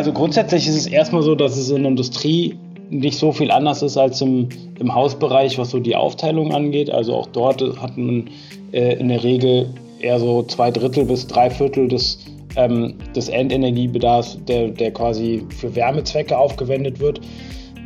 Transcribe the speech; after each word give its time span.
also 0.00 0.14
grundsätzlich 0.14 0.66
ist 0.66 0.76
es 0.76 0.86
erstmal 0.86 1.22
so, 1.22 1.34
dass 1.34 1.58
es 1.58 1.68
in 1.68 1.82
der 1.82 1.90
Industrie 1.90 2.58
nicht 2.88 3.18
so 3.18 3.32
viel 3.32 3.50
anders 3.50 3.82
ist 3.82 3.98
als 3.98 4.22
im, 4.22 4.48
im 4.78 4.94
Hausbereich, 4.94 5.58
was 5.58 5.72
so 5.72 5.78
die 5.78 5.94
Aufteilung 5.94 6.54
angeht. 6.54 6.88
Also 6.88 7.14
auch 7.14 7.26
dort 7.26 7.60
hat 7.78 7.98
man 7.98 8.30
äh, 8.72 8.94
in 8.94 9.08
der 9.08 9.22
Regel 9.22 9.68
eher 10.00 10.18
so 10.18 10.42
zwei 10.44 10.70
Drittel 10.70 11.04
bis 11.04 11.26
drei 11.26 11.50
Viertel 11.50 11.86
des, 11.86 12.18
ähm, 12.56 12.94
des 13.14 13.28
Endenergiebedarfs, 13.28 14.38
der, 14.48 14.68
der 14.68 14.90
quasi 14.90 15.44
für 15.54 15.76
Wärmezwecke 15.76 16.38
aufgewendet 16.38 16.98
wird. 16.98 17.20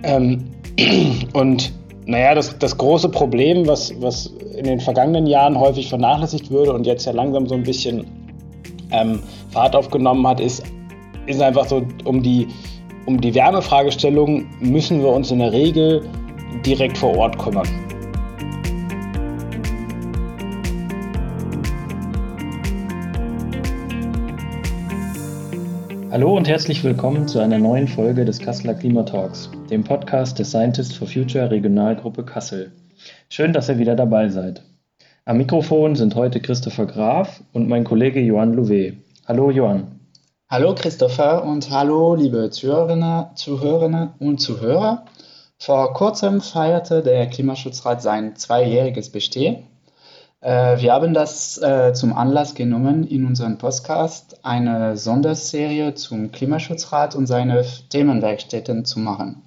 Ähm, 0.04 0.44
und 1.32 1.72
naja, 2.06 2.36
das, 2.36 2.56
das 2.60 2.78
große 2.78 3.08
Problem, 3.08 3.66
was, 3.66 3.92
was 4.00 4.32
in 4.56 4.66
den 4.66 4.78
vergangenen 4.78 5.26
Jahren 5.26 5.58
häufig 5.58 5.88
vernachlässigt 5.88 6.48
wurde 6.52 6.74
und 6.74 6.86
jetzt 6.86 7.06
ja 7.06 7.12
langsam 7.12 7.48
so 7.48 7.56
ein 7.56 7.64
bisschen 7.64 8.06
ähm, 8.92 9.18
Fahrt 9.50 9.74
aufgenommen 9.74 10.24
hat, 10.28 10.38
ist, 10.38 10.62
ist 11.26 11.40
einfach 11.40 11.66
so, 11.66 11.86
um 12.04 12.22
die, 12.22 12.48
um 13.06 13.20
die 13.20 13.34
Wärmefragestellung 13.34 14.46
müssen 14.60 15.00
wir 15.00 15.08
uns 15.08 15.30
in 15.30 15.38
der 15.38 15.52
Regel 15.52 16.02
direkt 16.64 16.98
vor 16.98 17.16
Ort 17.16 17.38
kümmern. 17.38 17.68
Hallo 26.10 26.36
und 26.36 26.46
herzlich 26.46 26.84
willkommen 26.84 27.26
zu 27.26 27.40
einer 27.40 27.58
neuen 27.58 27.88
Folge 27.88 28.24
des 28.24 28.38
Kasseler 28.38 28.74
Klimatalks, 28.74 29.50
dem 29.68 29.82
Podcast 29.82 30.38
des 30.38 30.50
Scientists 30.50 30.94
for 30.94 31.08
Future 31.08 31.50
Regionalgruppe 31.50 32.24
Kassel. 32.24 32.70
Schön, 33.30 33.52
dass 33.52 33.68
ihr 33.68 33.78
wieder 33.78 33.96
dabei 33.96 34.28
seid. 34.28 34.62
Am 35.24 35.38
Mikrofon 35.38 35.96
sind 35.96 36.14
heute 36.14 36.38
Christopher 36.38 36.86
Graf 36.86 37.42
und 37.52 37.68
mein 37.68 37.82
Kollege 37.82 38.20
Johann 38.20 38.52
Louvet. 38.52 38.98
Hallo 39.26 39.50
Johann. 39.50 40.03
Hallo 40.54 40.72
Christopher 40.72 41.42
und 41.42 41.68
hallo 41.70 42.14
liebe 42.14 42.48
Zuhörerinnen, 42.48 43.26
Zuhörerinnen 43.34 44.10
und 44.20 44.38
Zuhörer. 44.38 45.04
Vor 45.58 45.92
kurzem 45.94 46.40
feierte 46.40 47.02
der 47.02 47.26
Klimaschutzrat 47.26 48.00
sein 48.00 48.36
zweijähriges 48.36 49.10
Bestehen 49.10 49.64
äh, 50.40 50.80
wir 50.80 50.92
haben 50.92 51.12
das 51.12 51.58
äh, 51.58 51.92
zum 51.92 52.12
Anlass 52.12 52.54
genommen, 52.54 53.04
in 53.04 53.26
unserem 53.26 53.58
Podcast 53.58 54.38
eine 54.44 54.96
Sonderserie 54.96 55.94
zum 55.94 56.30
Klimaschutzrat 56.30 57.16
und 57.16 57.26
seine 57.26 57.64
Themenwerkstätten 57.88 58.84
zu 58.84 59.00
machen. 59.00 59.42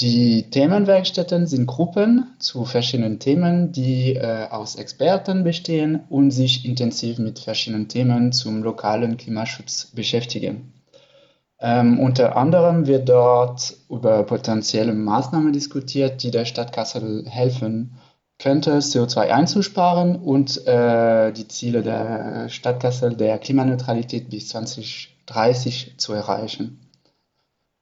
Die 0.00 0.48
Themenwerkstätten 0.48 1.48
sind 1.48 1.66
Gruppen 1.66 2.36
zu 2.38 2.64
verschiedenen 2.64 3.18
Themen, 3.18 3.72
die 3.72 4.14
äh, 4.14 4.46
aus 4.48 4.76
Experten 4.76 5.42
bestehen 5.42 6.04
und 6.08 6.30
sich 6.30 6.64
intensiv 6.64 7.18
mit 7.18 7.40
verschiedenen 7.40 7.88
Themen 7.88 8.30
zum 8.30 8.62
lokalen 8.62 9.16
Klimaschutz 9.16 9.86
beschäftigen. 9.86 10.72
Ähm, 11.58 11.98
unter 11.98 12.36
anderem 12.36 12.86
wird 12.86 13.08
dort 13.08 13.74
über 13.90 14.22
potenzielle 14.22 14.92
Maßnahmen 14.94 15.52
diskutiert, 15.52 16.22
die 16.22 16.30
der 16.30 16.44
Stadt 16.44 16.72
Kassel 16.72 17.24
helfen, 17.28 17.98
könnte, 18.38 18.78
CO2 18.78 19.30
einzusparen 19.30 20.14
und 20.14 20.64
äh, 20.68 21.32
die 21.32 21.48
Ziele 21.48 21.82
der 21.82 22.48
Stadt 22.48 22.78
Kassel 22.78 23.16
der 23.16 23.38
Klimaneutralität 23.38 24.30
bis 24.30 24.50
2030 24.50 25.94
zu 25.96 26.12
erreichen. 26.12 26.87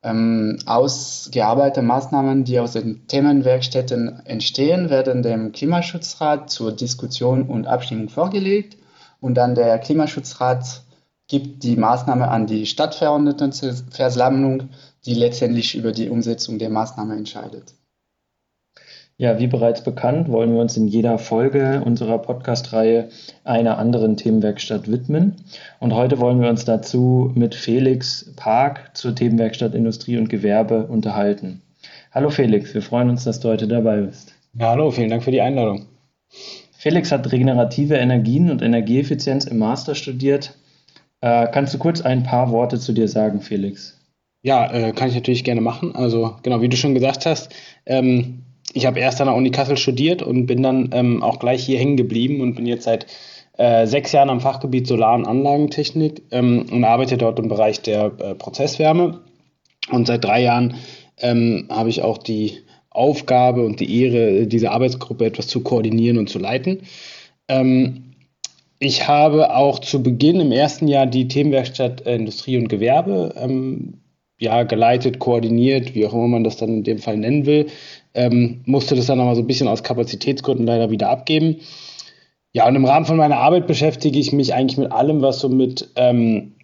Ähm, 0.07 0.59
ausgearbeitete 0.67 1.83
Maßnahmen, 1.83 2.45
die 2.45 2.61
aus 2.61 2.75
den 2.75 3.09
Themenwerkstätten 3.09 4.25
entstehen, 4.25 4.89
werden 4.89 5.25
dem 5.25 5.51
Klimaschutzrat 5.51 6.49
zur 6.49 6.71
Diskussion 6.71 7.43
und 7.43 7.67
Abstimmung 7.67 8.09
vorgelegt 8.09 8.77
und 9.21 9.35
dann 9.35 9.57
der 9.57 9.81
Klimaschutzrat 9.81 10.83
gibt 11.27 11.65
die 11.65 11.75
Maßnahme 11.75 12.29
an 12.29 12.47
die 12.47 12.67
Stadtverordnetenversammlung, 12.67 14.69
die 15.05 15.15
letztendlich 15.15 15.75
über 15.75 15.91
die 15.91 16.09
Umsetzung 16.09 16.61
der 16.61 16.71
Maßnahme 16.71 17.17
entscheidet. 17.17 17.75
Ja, 19.19 19.39
wie 19.39 19.47
bereits 19.47 19.83
bekannt, 19.83 20.31
wollen 20.31 20.53
wir 20.53 20.61
uns 20.61 20.77
in 20.77 20.89
jeder 20.89 21.17
Folge 21.17 21.83
unserer 21.83 22.19
Podcast-Reihe 22.19 23.09
einer 23.45 23.79
anderen 23.79 24.19
Themenwerkstatt 24.19 24.93
widmen. 24.93 25.37
Und 25.81 25.95
heute 25.95 26.21
wollen 26.21 26.43
wir 26.43 26.51
uns 26.51 26.67
dazu 26.67 27.33
mit 27.35 27.55
Felix 27.55 28.31
Park 28.37 28.91
zur 28.95 29.15
Themenwerkstatt 29.15 29.75
Industrie 29.75 30.19
und 30.19 30.29
Gewerbe 30.29 30.87
unterhalten. 30.89 31.63
Hallo 32.13 32.29
Felix, 32.29 32.75
wir 32.75 32.83
freuen 32.83 33.09
uns, 33.09 33.25
dass 33.25 33.41
du 33.41 33.49
heute 33.49 33.67
dabei 33.67 34.03
bist. 34.03 34.35
Ja, 34.53 34.69
hallo, 34.69 34.91
vielen 34.91 35.09
Dank 35.09 35.25
für 35.25 35.31
die 35.31 35.41
Einladung. 35.41 35.87
Felix 36.73 37.11
hat 37.11 37.33
regenerative 37.33 37.95
Energien 37.95 38.51
und 38.51 38.61
Energieeffizienz 38.61 39.47
im 39.47 39.57
Master 39.57 39.95
studiert. 39.95 40.53
Äh, 41.23 41.47
kannst 41.53 41.73
du 41.73 41.79
kurz 41.79 42.03
ein 42.03 42.23
paar 42.23 42.51
Worte 42.51 42.79
zu 42.79 42.93
dir 42.93 43.09
sagen, 43.09 43.41
Felix? 43.41 43.99
Ja, 44.43 44.71
äh, 44.71 44.93
kann 44.93 45.09
ich 45.09 45.15
natürlich 45.15 45.43
gerne 45.43 45.63
machen. 45.63 45.97
Also 45.97 46.37
genau, 46.43 46.61
wie 46.61 46.69
du 46.69 46.77
schon 46.77 46.93
gesagt 46.93 47.25
hast, 47.25 47.55
ähm, 47.87 48.43
ich 48.77 48.85
habe 48.85 49.01
erst 49.01 49.23
an 49.23 49.27
der 49.27 49.35
Uni 49.35 49.51
Kassel 49.51 49.79
studiert 49.79 50.23
und 50.23 50.45
bin 50.45 50.63
dann 50.63 50.91
ähm, 50.93 51.23
auch 51.23 51.39
gleich 51.39 51.65
hier 51.65 51.79
hängen 51.79 51.97
geblieben 51.97 52.43
und 52.43 52.57
bin 52.57 52.67
jetzt 52.67 52.85
seit 52.85 53.07
äh, 53.57 53.87
sechs 53.87 54.13
Jahren 54.13 54.29
am 54.29 54.43
Fachgebiet 54.43 54.87
Solar- 54.87 55.15
und 55.15 55.27
Anlagentechnik 55.27 56.23
ähm, 56.31 56.67
und 56.71 56.85
arbeite 56.85 57.17
dort 57.17 57.39
im 57.39 57.49
Bereich 57.49 57.81
der 57.81 58.13
äh, 58.19 58.35
Prozesswärme. 58.35 59.21
Und 59.91 60.07
seit 60.07 60.25
drei 60.25 60.43
Jahren 60.43 60.75
ähm, 61.21 61.69
habe 61.71 61.89
ich 61.89 62.03
auch 62.03 62.19
die 62.19 62.59
Aufgabe 62.91 63.65
und 63.65 63.81
die 63.81 64.03
Ehre, 64.03 64.47
diese 64.47 64.71
Arbeitsgruppe 64.71 65.25
etwas 65.25 65.47
zu 65.47 65.63
koordinieren 65.63 66.19
und 66.19 66.29
zu 66.29 66.39
leiten. 66.39 66.83
Ähm, 67.49 68.13
ich 68.79 69.09
habe 69.09 69.57
auch 69.57 69.79
zu 69.79 70.03
Beginn 70.03 70.39
im 70.39 70.53
ersten 70.53 70.87
Jahr 70.87 71.07
die 71.07 71.29
Themenwerkstatt 71.29 72.05
äh, 72.05 72.15
Industrie 72.15 72.59
und 72.59 72.69
Gewerbe 72.69 73.35
ähm, 73.39 74.03
ja, 74.39 74.65
geleitet, 74.65 75.19
koordiniert, 75.19 75.95
wie 75.95 76.05
auch 76.05 76.13
immer 76.13 76.29
man 76.29 76.45
das 76.45 76.59
dann 76.59 76.69
in 76.69 76.85
dem 76.85 76.99
Fall 76.99 77.17
nennen 77.17 77.47
will 77.47 77.69
ähm, 78.17 78.63
musste 78.65 78.97
das 78.97 79.07
dann 79.07 79.21
aber 79.21 79.37
so 79.37 79.43
ein 79.43 79.47
bisschen 79.47 79.69
aus 79.69 79.83
Kapazitätsgründen 79.83 80.67
leider 80.67 80.91
wieder 80.91 81.11
abgeben. 81.11 81.57
Ja, 82.53 82.67
und 82.67 82.75
im 82.75 82.87
Rahmen 82.87 83.05
von 83.05 83.19
meiner 83.19 83.37
Arbeit 83.37 83.67
beschäftige 83.67 84.19
ich 84.19 84.33
mich 84.33 84.55
eigentlich 84.55 84.79
mit 84.79 84.91
allem, 84.91 85.21
was 85.21 85.39
so 85.39 85.51
mit 85.51 85.91
ähm, 85.97 86.55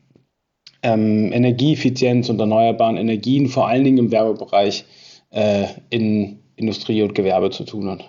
ähm, 0.83 1.31
Energieeffizienz 1.33 2.31
und 2.31 2.41
erneuerbaren 2.41 2.97
Energien, 2.97 3.49
vor 3.49 3.69
allen 3.69 3.85
Dingen 3.85 3.99
im 3.99 4.11
Werbebereich, 4.11 4.87
äh, 5.31 5.67
in 5.91 6.39
Industrie 6.57 7.03
und 7.03 7.15
Gewerbe 7.15 7.51
zu 7.51 7.65
tun 7.65 7.91
hat. 7.91 8.09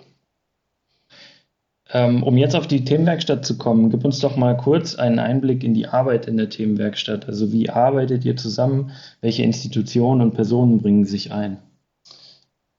Ähm, 1.92 2.22
um 2.22 2.38
jetzt 2.38 2.56
auf 2.56 2.66
die 2.66 2.84
Themenwerkstatt 2.84 3.44
zu 3.44 3.58
kommen, 3.58 3.90
gib 3.90 4.06
uns 4.06 4.20
doch 4.20 4.36
mal 4.36 4.56
kurz 4.56 4.94
einen 4.94 5.18
Einblick 5.18 5.62
in 5.62 5.74
die 5.74 5.86
Arbeit 5.86 6.26
in 6.26 6.38
der 6.38 6.48
Themenwerkstatt. 6.48 7.28
Also 7.28 7.52
wie 7.52 7.68
arbeitet 7.68 8.24
ihr 8.24 8.36
zusammen? 8.36 8.92
Welche 9.20 9.42
Institutionen 9.42 10.22
und 10.22 10.32
Personen 10.32 10.78
bringen 10.78 11.04
sich 11.04 11.30
ein? 11.30 11.58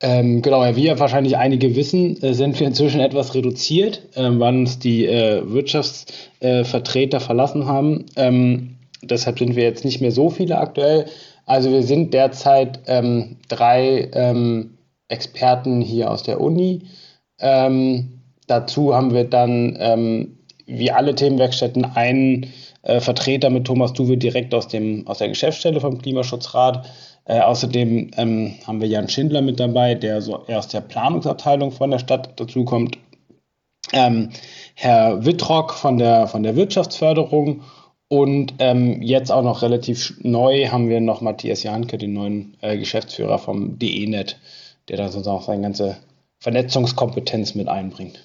Ähm, 0.06 0.44
genau, 0.44 0.64
wie 0.76 0.84
ja 0.86 1.00
wahrscheinlich 1.00 1.36
einige 1.36 1.76
wissen, 1.76 2.22
äh, 2.22 2.36
sind 2.36 2.60
wir 2.60 2.68
inzwischen 2.68 3.00
etwas 3.00 3.34
reduziert, 3.34 4.04
äh, 4.14 4.30
wann 4.34 4.60
uns 4.60 4.78
die 4.78 5.08
äh, 5.08 5.42
Wirtschaftsvertreter 5.52 7.20
verlassen 7.20 7.66
haben. 7.66 8.06
Ähm, 8.16 8.76
deshalb 9.02 9.40
sind 9.40 9.56
wir 9.56 9.64
jetzt 9.64 9.84
nicht 9.84 10.02
mehr 10.02 10.12
so 10.12 10.30
viele 10.30 10.60
aktuell. 10.60 11.08
Also 11.48 11.72
wir 11.72 11.82
sind 11.82 12.14
derzeit 12.14 12.82
ähm, 12.86 13.38
drei 13.48 14.12
ähm, 14.14 14.78
Experten 15.08 15.82
hier 15.82 16.12
aus 16.12 16.22
der 16.22 16.40
Uni. 16.40 16.84
Ähm, 17.40 18.22
dazu 18.46 18.94
haben 18.94 19.12
wir 19.12 19.24
dann, 19.24 19.76
ähm, 19.80 20.38
wie 20.68 20.92
alle 20.92 21.16
Themenwerkstätten, 21.16 21.84
einen 21.84 22.54
äh, 22.84 23.00
Vertreter 23.00 23.50
mit 23.50 23.66
Thomas 23.66 23.94
Duwe 23.94 24.18
direkt 24.18 24.54
aus, 24.54 24.68
dem, 24.68 25.08
aus 25.08 25.18
der 25.18 25.30
Geschäftsstelle 25.30 25.82
vom 25.82 26.00
Klimaschutzrat 26.00 26.86
äh, 27.26 27.40
außerdem 27.40 28.12
ähm, 28.18 28.56
haben 28.66 28.82
wir 28.82 28.88
Jan 28.88 29.10
Schindler 29.10 29.42
mit 29.42 29.60
dabei, 29.60 29.96
der 29.96 30.22
so 30.22 30.46
eher 30.48 30.60
aus 30.60 30.68
der 30.68 30.82
Planungsabteilung 30.82 31.72
von 31.72 31.92
der 31.92 32.00
Stadt 32.00 32.40
dazukommt. 32.40 32.98
Ähm, 33.94 34.30
Herr 34.76 35.26
Wittrock 35.26 35.74
von 35.74 35.98
der, 35.98 36.28
von 36.28 36.44
der 36.44 36.56
Wirtschaftsförderung 36.56 37.62
und 38.08 38.54
ähm, 38.60 39.02
jetzt 39.02 39.32
auch 39.32 39.44
noch 39.44 39.62
relativ 39.62 40.16
neu 40.22 40.68
haben 40.68 40.90
wir 40.90 41.02
noch 41.02 41.22
Matthias 41.22 41.64
Janke, 41.64 41.98
den 41.98 42.14
neuen 42.14 42.58
äh, 42.62 42.78
Geschäftsführer 42.78 43.40
vom 43.40 43.80
DE-Net, 43.80 44.38
der 44.90 44.98
da 44.98 45.10
sozusagen 45.10 45.38
auch 45.38 45.46
seine 45.46 45.62
ganze 45.62 45.98
Vernetzungskompetenz 46.40 47.56
mit 47.56 47.68
einbringt. 47.68 48.20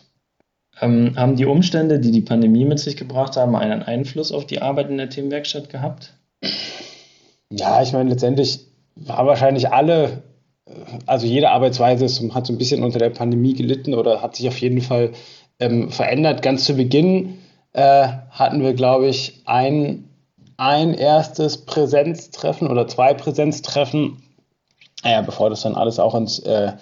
Ähm, 0.81 1.15
haben 1.17 1.37
die 1.37 1.47
Umstände, 1.47 2.01
die 2.01 2.11
die 2.11 2.21
Pandemie 2.21 2.65
mit 2.65 2.79
sich 2.79 2.97
gebracht 2.97 3.37
haben, 3.37 3.57
einen 3.57 3.83
Einfluss 3.83 4.33
auf 4.33 4.47
die 4.47 4.61
Arbeit 4.61 4.91
in 4.91 4.99
der 4.99 5.09
Themenwerkstatt 5.09 5.71
gehabt? 5.71 6.15
Ja, 7.51 7.83
ich 7.83 7.93
meine, 7.93 8.11
letztendlich 8.11 8.70
haben 9.09 9.29
wahrscheinlich 9.29 9.71
alle, 9.73 10.23
also 11.07 11.27
jede 11.27 11.51
Arbeitsweise 11.51 12.05
ist, 12.05 12.23
hat 12.35 12.47
so 12.47 12.53
ein 12.53 12.59
bisschen 12.59 12.83
unter 12.83 12.99
der 12.99 13.11
Pandemie 13.11 13.55
gelitten 13.55 13.95
oder 13.95 14.23
hat 14.23 14.37
sich 14.37 14.49
auf 14.49 14.59
jeden 14.61 14.81
Fall 14.81 15.13
ähm, 15.59 15.91
verändert. 15.91 16.43
Ganz 16.43 16.65
zu 16.65 16.75
Beginn 16.75 17.39
äh, 17.73 18.09
hatten 18.31 18.63
wir, 18.63 18.75
glaube 18.75 19.09
ich, 19.09 19.43
ein, 19.45 20.09
ein 20.57 20.95
erstes 20.95 21.65
Präsenztreffen 21.65 22.69
oder 22.69 22.89
zwei 22.89 23.15
Präsenztreffen, 23.15 24.23
naja, 25.03 25.23
bevor 25.23 25.51
das 25.51 25.63
dann 25.63 25.75
alles 25.75 25.99
auch 25.99 26.15
ins, 26.15 26.41
äh, 26.41 26.73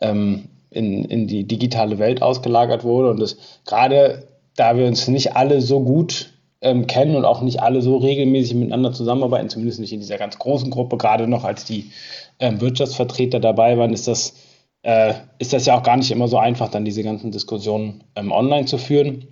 ähm, 0.00 0.48
in, 0.70 1.04
in 1.04 1.26
die 1.26 1.44
digitale 1.44 1.98
Welt 1.98 2.22
ausgelagert 2.22 2.84
wurde. 2.84 3.10
Und 3.10 3.36
gerade 3.64 4.28
da 4.56 4.76
wir 4.76 4.86
uns 4.86 5.08
nicht 5.08 5.36
alle 5.36 5.60
so 5.60 5.80
gut 5.80 6.32
ähm, 6.66 6.88
kennen 6.88 7.14
und 7.14 7.24
auch 7.24 7.42
nicht 7.42 7.62
alle 7.62 7.80
so 7.80 7.96
regelmäßig 7.96 8.56
miteinander 8.56 8.92
zusammenarbeiten, 8.92 9.48
zumindest 9.48 9.78
nicht 9.78 9.92
in 9.92 10.00
dieser 10.00 10.18
ganz 10.18 10.36
großen 10.38 10.70
Gruppe, 10.70 10.96
gerade 10.96 11.28
noch 11.28 11.44
als 11.44 11.64
die 11.64 11.92
ähm, 12.40 12.60
Wirtschaftsvertreter 12.60 13.38
dabei 13.38 13.78
waren, 13.78 13.92
ist 13.92 14.08
das, 14.08 14.34
äh, 14.82 15.14
ist 15.38 15.52
das 15.52 15.66
ja 15.66 15.78
auch 15.78 15.84
gar 15.84 15.96
nicht 15.96 16.10
immer 16.10 16.26
so 16.26 16.38
einfach, 16.38 16.68
dann 16.68 16.84
diese 16.84 17.04
ganzen 17.04 17.30
Diskussionen 17.30 18.02
ähm, 18.16 18.32
online 18.32 18.66
zu 18.66 18.78
führen. 18.78 19.28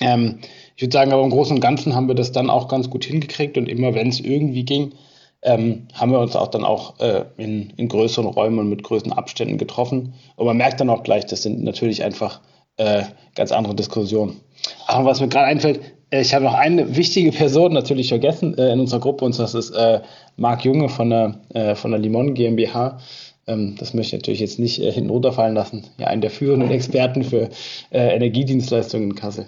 Ähm, 0.00 0.40
ich 0.74 0.82
würde 0.82 0.92
sagen, 0.92 1.12
aber 1.12 1.22
im 1.22 1.30
Großen 1.30 1.54
und 1.54 1.60
Ganzen 1.60 1.94
haben 1.94 2.08
wir 2.08 2.16
das 2.16 2.32
dann 2.32 2.50
auch 2.50 2.66
ganz 2.66 2.90
gut 2.90 3.04
hingekriegt 3.04 3.56
und 3.56 3.68
immer 3.68 3.94
wenn 3.94 4.08
es 4.08 4.18
irgendwie 4.18 4.64
ging, 4.64 4.94
ähm, 5.42 5.86
haben 5.94 6.10
wir 6.10 6.18
uns 6.18 6.34
auch 6.34 6.48
dann 6.48 6.64
auch 6.64 6.98
äh, 6.98 7.24
in, 7.36 7.70
in, 7.76 7.88
größeren 7.88 8.26
Räumen 8.26 8.58
und 8.58 8.68
mit 8.68 8.82
größeren 8.82 9.12
Abständen 9.12 9.58
getroffen. 9.58 10.14
Und 10.34 10.46
man 10.46 10.56
merkt 10.56 10.80
dann 10.80 10.90
auch 10.90 11.04
gleich, 11.04 11.26
das 11.26 11.42
sind 11.42 11.62
natürlich 11.62 12.02
einfach 12.02 12.40
äh, 12.76 13.04
ganz 13.34 13.52
andere 13.52 13.74
Diskussionen. 13.74 14.40
Aber 14.86 15.06
was 15.10 15.20
mir 15.20 15.28
gerade 15.28 15.46
einfällt, 15.46 15.80
äh, 16.10 16.20
ich 16.20 16.34
habe 16.34 16.44
noch 16.44 16.54
eine 16.54 16.96
wichtige 16.96 17.32
Person 17.32 17.72
natürlich 17.72 18.08
vergessen 18.08 18.56
äh, 18.58 18.72
in 18.72 18.80
unserer 18.80 19.00
Gruppe 19.00 19.24
und 19.24 19.38
das 19.38 19.54
ist 19.54 19.70
äh, 19.70 20.00
Marc 20.36 20.64
Junge 20.64 20.88
von 20.88 21.10
der, 21.10 21.34
äh, 21.54 21.74
von 21.74 21.90
der 21.90 22.00
Limon 22.00 22.34
GmbH. 22.34 22.98
Ähm, 23.46 23.76
das 23.78 23.94
möchte 23.94 24.16
ich 24.16 24.22
natürlich 24.22 24.40
jetzt 24.40 24.58
nicht 24.58 24.80
äh, 24.80 24.92
hinten 24.92 25.10
runterfallen 25.10 25.54
lassen. 25.54 25.86
Ja, 25.98 26.06
einen 26.06 26.20
der 26.20 26.30
führenden 26.30 26.70
Experten 26.72 27.24
für 27.24 27.48
äh, 27.90 28.14
Energiedienstleistungen 28.14 29.10
in 29.10 29.16
Kassel. 29.16 29.46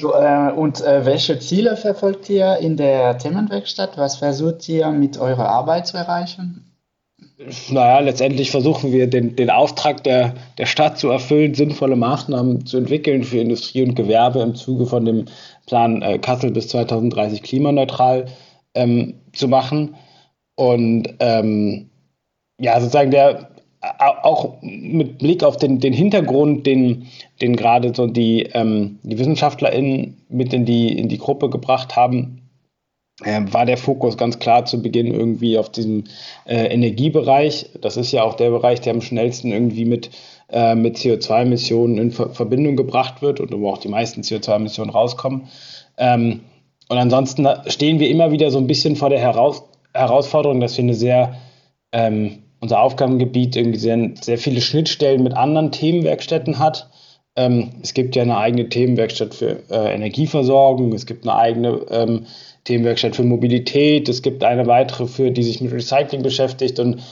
So, 0.00 0.14
äh, 0.14 0.50
und 0.50 0.80
welche 0.80 1.38
Ziele 1.38 1.76
verfolgt 1.76 2.28
ihr 2.28 2.56
in 2.56 2.76
der 2.76 3.18
Themenwerkstatt? 3.18 3.96
Was 3.96 4.16
versucht 4.16 4.68
ihr 4.68 4.90
mit 4.90 5.16
eurer 5.16 5.48
Arbeit 5.48 5.86
zu 5.86 5.96
erreichen? 5.96 6.65
Naja, 7.68 8.00
letztendlich 8.00 8.50
versuchen 8.50 8.92
wir 8.92 9.08
den, 9.08 9.36
den 9.36 9.50
Auftrag 9.50 10.02
der, 10.04 10.34
der 10.56 10.64
Stadt 10.64 10.98
zu 10.98 11.10
erfüllen, 11.10 11.52
sinnvolle 11.52 11.94
Maßnahmen 11.94 12.64
zu 12.64 12.78
entwickeln 12.78 13.24
für 13.24 13.38
Industrie 13.38 13.82
und 13.82 13.94
Gewerbe 13.94 14.40
im 14.40 14.54
Zuge 14.54 14.86
von 14.86 15.04
dem 15.04 15.26
Plan 15.66 16.00
äh, 16.00 16.18
Kassel 16.18 16.50
bis 16.50 16.68
2030 16.68 17.42
klimaneutral 17.42 18.26
ähm, 18.74 19.14
zu 19.34 19.48
machen. 19.48 19.96
Und 20.54 21.14
ähm, 21.20 21.90
ja, 22.58 22.80
sozusagen 22.80 23.10
der 23.10 23.50
auch 24.00 24.56
mit 24.62 25.18
Blick 25.18 25.44
auf 25.44 25.56
den, 25.58 25.78
den 25.78 25.92
Hintergrund, 25.92 26.66
den, 26.66 27.06
den 27.40 27.56
gerade 27.56 27.94
so 27.94 28.06
die, 28.06 28.44
ähm, 28.54 28.98
die 29.02 29.18
WissenschaftlerInnen 29.18 30.16
mit 30.28 30.52
in 30.52 30.64
die, 30.64 30.96
in 30.96 31.08
die 31.08 31.18
Gruppe 31.18 31.50
gebracht 31.50 31.96
haben, 31.96 32.35
war 33.24 33.64
der 33.64 33.78
Fokus 33.78 34.18
ganz 34.18 34.38
klar 34.38 34.66
zu 34.66 34.82
Beginn 34.82 35.12
irgendwie 35.14 35.56
auf 35.56 35.70
diesem 35.70 36.04
äh, 36.44 36.66
Energiebereich. 36.66 37.70
Das 37.80 37.96
ist 37.96 38.12
ja 38.12 38.22
auch 38.24 38.34
der 38.34 38.50
Bereich, 38.50 38.82
der 38.82 38.92
am 38.92 39.00
schnellsten 39.00 39.52
irgendwie 39.52 39.86
mit, 39.86 40.10
äh, 40.50 40.74
mit 40.74 40.96
CO2-Emissionen 40.96 41.96
in 41.96 42.10
Ver 42.10 42.30
Verbindung 42.30 42.76
gebracht 42.76 43.22
wird 43.22 43.40
und 43.40 43.58
wo 43.58 43.70
auch 43.70 43.78
die 43.78 43.88
meisten 43.88 44.20
CO2-Emissionen 44.20 44.90
rauskommen. 44.90 45.48
Ähm, 45.96 46.40
und 46.88 46.98
ansonsten 46.98 47.48
stehen 47.68 48.00
wir 48.00 48.10
immer 48.10 48.32
wieder 48.32 48.50
so 48.50 48.58
ein 48.58 48.66
bisschen 48.66 48.96
vor 48.96 49.08
der 49.08 49.20
Heraus 49.20 49.62
Herausforderung, 49.94 50.60
dass 50.60 50.76
wir 50.76 50.84
eine 50.84 50.94
sehr 50.94 51.36
ähm, 51.92 52.42
unser 52.60 52.80
Aufgabengebiet 52.80 53.56
irgendwie 53.56 53.78
sehr, 53.78 54.10
sehr 54.20 54.38
viele 54.38 54.60
Schnittstellen 54.60 55.22
mit 55.22 55.34
anderen 55.34 55.72
Themenwerkstätten 55.72 56.58
hat. 56.58 56.90
Ähm, 57.34 57.70
es 57.82 57.94
gibt 57.94 58.16
ja 58.16 58.22
eine 58.22 58.36
eigene 58.36 58.68
Themenwerkstatt 58.68 59.34
für 59.34 59.62
äh, 59.70 59.94
Energieversorgung, 59.94 60.92
es 60.92 61.06
gibt 61.06 61.26
eine 61.26 61.36
eigene 61.36 61.80
ähm, 61.90 62.26
Themenwerkstatt 62.66 63.16
für 63.16 63.22
Mobilität, 63.22 64.08
es 64.08 64.22
gibt 64.22 64.44
eine 64.44 64.66
weitere, 64.66 65.06
für 65.06 65.30
die 65.30 65.42
sich 65.42 65.60
mit 65.60 65.72
Recycling 65.72 66.22
beschäftigt. 66.22 66.78
Und 66.78 67.02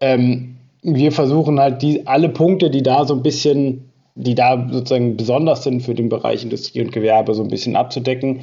ähm, 0.00 0.56
wir 0.82 1.12
versuchen 1.12 1.58
halt 1.58 1.82
die 1.82 2.06
alle 2.06 2.28
Punkte, 2.28 2.68
die 2.68 2.82
da 2.82 3.04
so 3.06 3.14
ein 3.14 3.22
bisschen, 3.22 3.90
die 4.14 4.34
da 4.34 4.68
sozusagen 4.70 5.16
besonders 5.16 5.64
sind 5.64 5.80
für 5.80 5.94
den 5.94 6.08
Bereich 6.08 6.42
Industrie 6.42 6.82
und 6.82 6.92
Gewerbe, 6.92 7.34
so 7.34 7.42
ein 7.42 7.48
bisschen 7.48 7.76
abzudecken, 7.76 8.40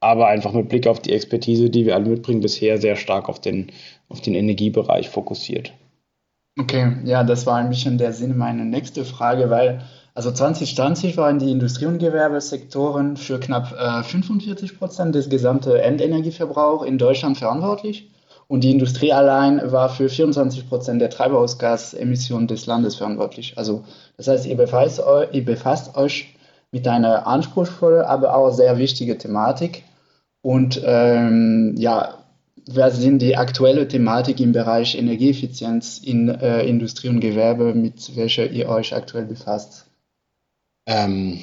aber 0.00 0.26
einfach 0.26 0.52
mit 0.52 0.68
Blick 0.68 0.86
auf 0.86 1.00
die 1.00 1.12
Expertise, 1.12 1.70
die 1.70 1.86
wir 1.86 1.94
alle 1.94 2.08
mitbringen, 2.08 2.40
bisher 2.40 2.78
sehr 2.78 2.96
stark 2.96 3.28
auf 3.28 3.40
den, 3.40 3.70
auf 4.08 4.20
den 4.20 4.34
Energiebereich 4.34 5.08
fokussiert. 5.08 5.72
Okay, 6.58 6.92
ja, 7.04 7.22
das 7.22 7.46
war 7.46 7.56
ein 7.56 7.70
bisschen 7.70 7.96
der 7.96 8.12
Sinn 8.12 8.36
meiner 8.36 8.64
nächsten 8.64 9.04
Frage, 9.04 9.48
weil 9.48 9.82
also 10.14 10.30
2020 10.30 11.16
waren 11.16 11.38
die 11.38 11.50
Industrie- 11.50 11.86
und 11.86 11.98
Gewerbesektoren 11.98 13.16
für 13.16 13.38
knapp 13.38 13.72
äh, 13.78 14.02
45 14.02 14.78
Prozent 14.78 15.14
des 15.14 15.28
gesamten 15.28 15.76
Endenergieverbrauchs 15.76 16.86
in 16.86 16.98
Deutschland 16.98 17.38
verantwortlich 17.38 18.10
und 18.48 18.64
die 18.64 18.72
Industrie 18.72 19.12
allein 19.12 19.70
war 19.70 19.88
für 19.88 20.08
24 20.08 20.68
Prozent 20.68 21.00
der 21.00 21.10
Treibhausgasemissionen 21.10 22.48
des 22.48 22.66
Landes 22.66 22.96
verantwortlich. 22.96 23.56
Also 23.56 23.84
das 24.16 24.26
heißt, 24.26 24.46
ihr 24.46 24.56
befasst, 24.56 25.00
euch, 25.00 25.28
ihr 25.32 25.44
befasst 25.44 25.96
euch 25.96 26.34
mit 26.72 26.86
einer 26.88 27.26
anspruchsvollen, 27.26 28.02
aber 28.02 28.34
auch 28.34 28.50
sehr 28.50 28.78
wichtigen 28.78 29.18
Thematik 29.18 29.84
und 30.42 30.80
ähm, 30.84 31.74
ja, 31.76 32.14
was 32.66 32.98
sind 32.98 33.20
die 33.20 33.36
aktuelle 33.36 33.88
Thematik 33.88 34.40
im 34.40 34.52
Bereich 34.52 34.96
Energieeffizienz 34.96 35.98
in 35.98 36.28
äh, 36.28 36.64
Industrie 36.64 37.08
und 37.08 37.20
Gewerbe, 37.20 37.74
mit 37.74 38.16
welcher 38.16 38.48
ihr 38.50 38.68
euch 38.68 38.94
aktuell 38.94 39.24
befasst? 39.24 39.89
Ähm, 40.90 41.40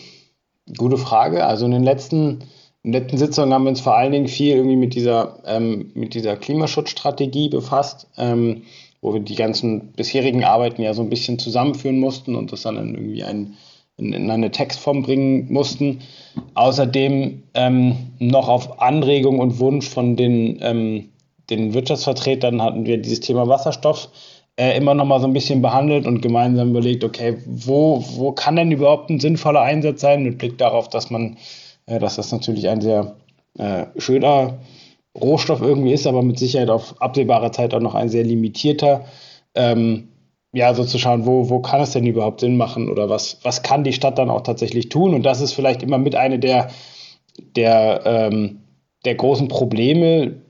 gute 0.77 0.97
Frage. 0.97 1.45
Also 1.45 1.65
in 1.65 1.71
den 1.71 1.83
letzten, 1.83 2.41
in 2.83 2.91
den 2.91 3.01
letzten 3.01 3.17
Sitzungen 3.17 3.53
haben 3.53 3.63
wir 3.63 3.69
uns 3.69 3.79
vor 3.79 3.95
allen 3.95 4.11
Dingen 4.11 4.27
viel 4.27 4.55
irgendwie 4.55 4.75
mit 4.75 4.93
dieser, 4.93 5.39
ähm, 5.45 5.91
mit 5.93 6.13
dieser 6.13 6.35
Klimaschutzstrategie 6.35 7.47
befasst, 7.47 8.07
ähm, 8.17 8.63
wo 9.01 9.13
wir 9.13 9.21
die 9.21 9.35
ganzen 9.35 9.93
bisherigen 9.93 10.43
Arbeiten 10.43 10.81
ja 10.81 10.93
so 10.93 11.01
ein 11.01 11.09
bisschen 11.09 11.39
zusammenführen 11.39 11.99
mussten 11.99 12.35
und 12.35 12.51
das 12.51 12.63
dann 12.63 12.75
irgendwie 12.75 13.23
ein, 13.23 13.53
in, 13.95 14.11
in 14.11 14.29
eine 14.29 14.51
Textform 14.51 15.03
bringen 15.03 15.47
mussten. 15.49 16.01
Außerdem 16.55 17.43
ähm, 17.53 17.95
noch 18.19 18.49
auf 18.49 18.81
Anregung 18.81 19.39
und 19.39 19.59
Wunsch 19.59 19.87
von 19.87 20.17
den, 20.17 20.59
ähm, 20.61 21.09
den 21.49 21.73
Wirtschaftsvertretern 21.73 22.61
hatten 22.61 22.85
wir 22.85 22.97
dieses 22.97 23.21
Thema 23.21 23.47
Wasserstoff 23.47 24.09
äh, 24.57 24.75
immer 24.75 24.93
noch 24.93 25.05
mal 25.05 25.19
so 25.19 25.27
ein 25.27 25.33
bisschen 25.33 25.61
behandelt 25.61 26.05
und 26.07 26.21
gemeinsam 26.21 26.71
überlegt, 26.71 27.03
okay, 27.03 27.37
wo, 27.45 28.03
wo 28.15 28.31
kann 28.31 28.55
denn 28.55 28.71
überhaupt 28.71 29.09
ein 29.09 29.19
sinnvoller 29.19 29.61
Einsatz 29.61 30.01
sein, 30.01 30.23
mit 30.23 30.39
Blick 30.39 30.57
darauf, 30.57 30.89
dass 30.89 31.09
man, 31.09 31.37
äh, 31.85 31.99
dass 31.99 32.15
das 32.15 32.31
natürlich 32.31 32.67
ein 32.67 32.81
sehr 32.81 33.15
äh, 33.57 33.85
schöner 33.97 34.57
Rohstoff 35.15 35.61
irgendwie 35.61 35.93
ist, 35.93 36.07
aber 36.07 36.21
mit 36.21 36.39
Sicherheit 36.39 36.69
auf 36.69 36.99
absehbare 37.01 37.51
Zeit 37.51 37.73
auch 37.73 37.79
noch 37.79 37.95
ein 37.95 38.09
sehr 38.09 38.23
limitierter. 38.23 39.05
Ähm, 39.55 40.09
ja, 40.53 40.73
so 40.73 40.83
zu 40.83 40.97
schauen, 40.97 41.25
wo, 41.25 41.49
wo 41.49 41.59
kann 41.59 41.81
es 41.81 41.91
denn 41.91 42.05
überhaupt 42.05 42.39
Sinn 42.39 42.57
machen 42.57 42.89
oder 42.89 43.09
was, 43.09 43.37
was 43.43 43.61
kann 43.63 43.83
die 43.83 43.93
Stadt 43.93 44.17
dann 44.17 44.29
auch 44.29 44.41
tatsächlich 44.41 44.89
tun? 44.89 45.13
Und 45.13 45.23
das 45.23 45.41
ist 45.41 45.53
vielleicht 45.53 45.83
immer 45.83 45.97
mit 45.97 46.15
eine 46.15 46.39
der, 46.39 46.69
der, 47.55 48.01
ähm, 48.05 48.61
der 49.05 49.15
großen 49.15 49.49
Probleme, 49.49 50.41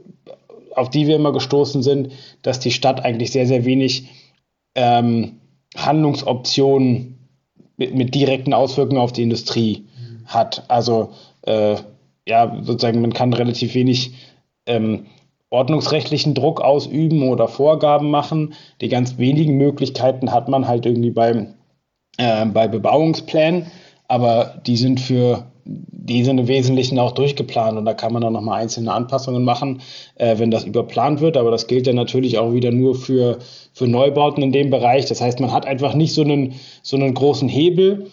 auf 0.77 0.89
die 0.89 1.07
wir 1.07 1.15
immer 1.15 1.31
gestoßen 1.31 1.81
sind, 1.81 2.11
dass 2.41 2.59
die 2.59 2.71
Stadt 2.71 3.03
eigentlich 3.03 3.31
sehr, 3.31 3.47
sehr 3.47 3.65
wenig 3.65 4.07
ähm, 4.75 5.39
Handlungsoptionen 5.75 7.17
mit, 7.77 7.95
mit, 7.95 8.15
direkten 8.15 8.53
Auswirkungen 8.53 9.01
auf 9.01 9.11
die 9.11 9.23
Industrie 9.23 9.85
mhm. 9.99 10.25
hat. 10.27 10.63
Also 10.69 11.09
äh, 11.41 11.75
ja, 12.27 12.57
sozusagen, 12.61 13.01
man 13.01 13.13
kann 13.13 13.33
relativ 13.33 13.73
wenig 13.73 14.13
ähm, 14.65 15.05
ordnungsrechtlichen 15.49 16.33
Druck 16.33 16.61
ausüben 16.61 17.23
oder 17.23 17.47
Vorgaben 17.47 18.11
machen. 18.11 18.53
Die 18.81 18.89
ganz 18.89 19.17
wenigen 19.17 19.57
Möglichkeiten 19.57 20.31
hat 20.31 20.47
man 20.49 20.67
halt 20.67 20.85
irgendwie 20.85 21.11
beim, 21.11 21.53
äh, 22.17 22.45
bei 22.45 22.67
Bebauungsplänen, 22.67 23.67
aber 24.07 24.61
die 24.65 24.77
sind 24.77 24.99
für 24.99 25.47
die 25.67 26.23
sind 26.23 26.37
im 26.37 26.47
Wesentlichen 26.47 26.97
auch 26.99 27.11
durchgeplant 27.11 27.77
und 27.77 27.85
da 27.85 27.93
kann 27.93 28.13
man 28.13 28.21
dann 28.21 28.33
nochmal 28.33 28.61
einzelne 28.61 28.93
Anpassungen 28.93 29.43
machen, 29.43 29.81
äh, 30.15 30.39
wenn 30.39 30.51
das 30.51 30.63
überplant 30.63 31.19
wird. 31.19 31.35
Aber 31.35 31.51
das 31.51 31.67
gilt 31.67 31.87
dann 31.87 31.95
natürlich 31.95 32.37
auch 32.37 32.53
wieder 32.53 32.71
nur 32.71 32.95
für, 32.95 33.39
für 33.73 33.87
Neubauten 33.87 34.41
in 34.41 34.51
dem 34.51 34.69
Bereich. 34.69 35.05
Das 35.05 35.21
heißt, 35.21 35.39
man 35.39 35.51
hat 35.51 35.65
einfach 35.65 35.93
nicht 35.93 36.13
so 36.13 36.21
einen, 36.21 36.55
so 36.81 36.95
einen 36.95 37.13
großen 37.13 37.49
Hebel 37.49 38.07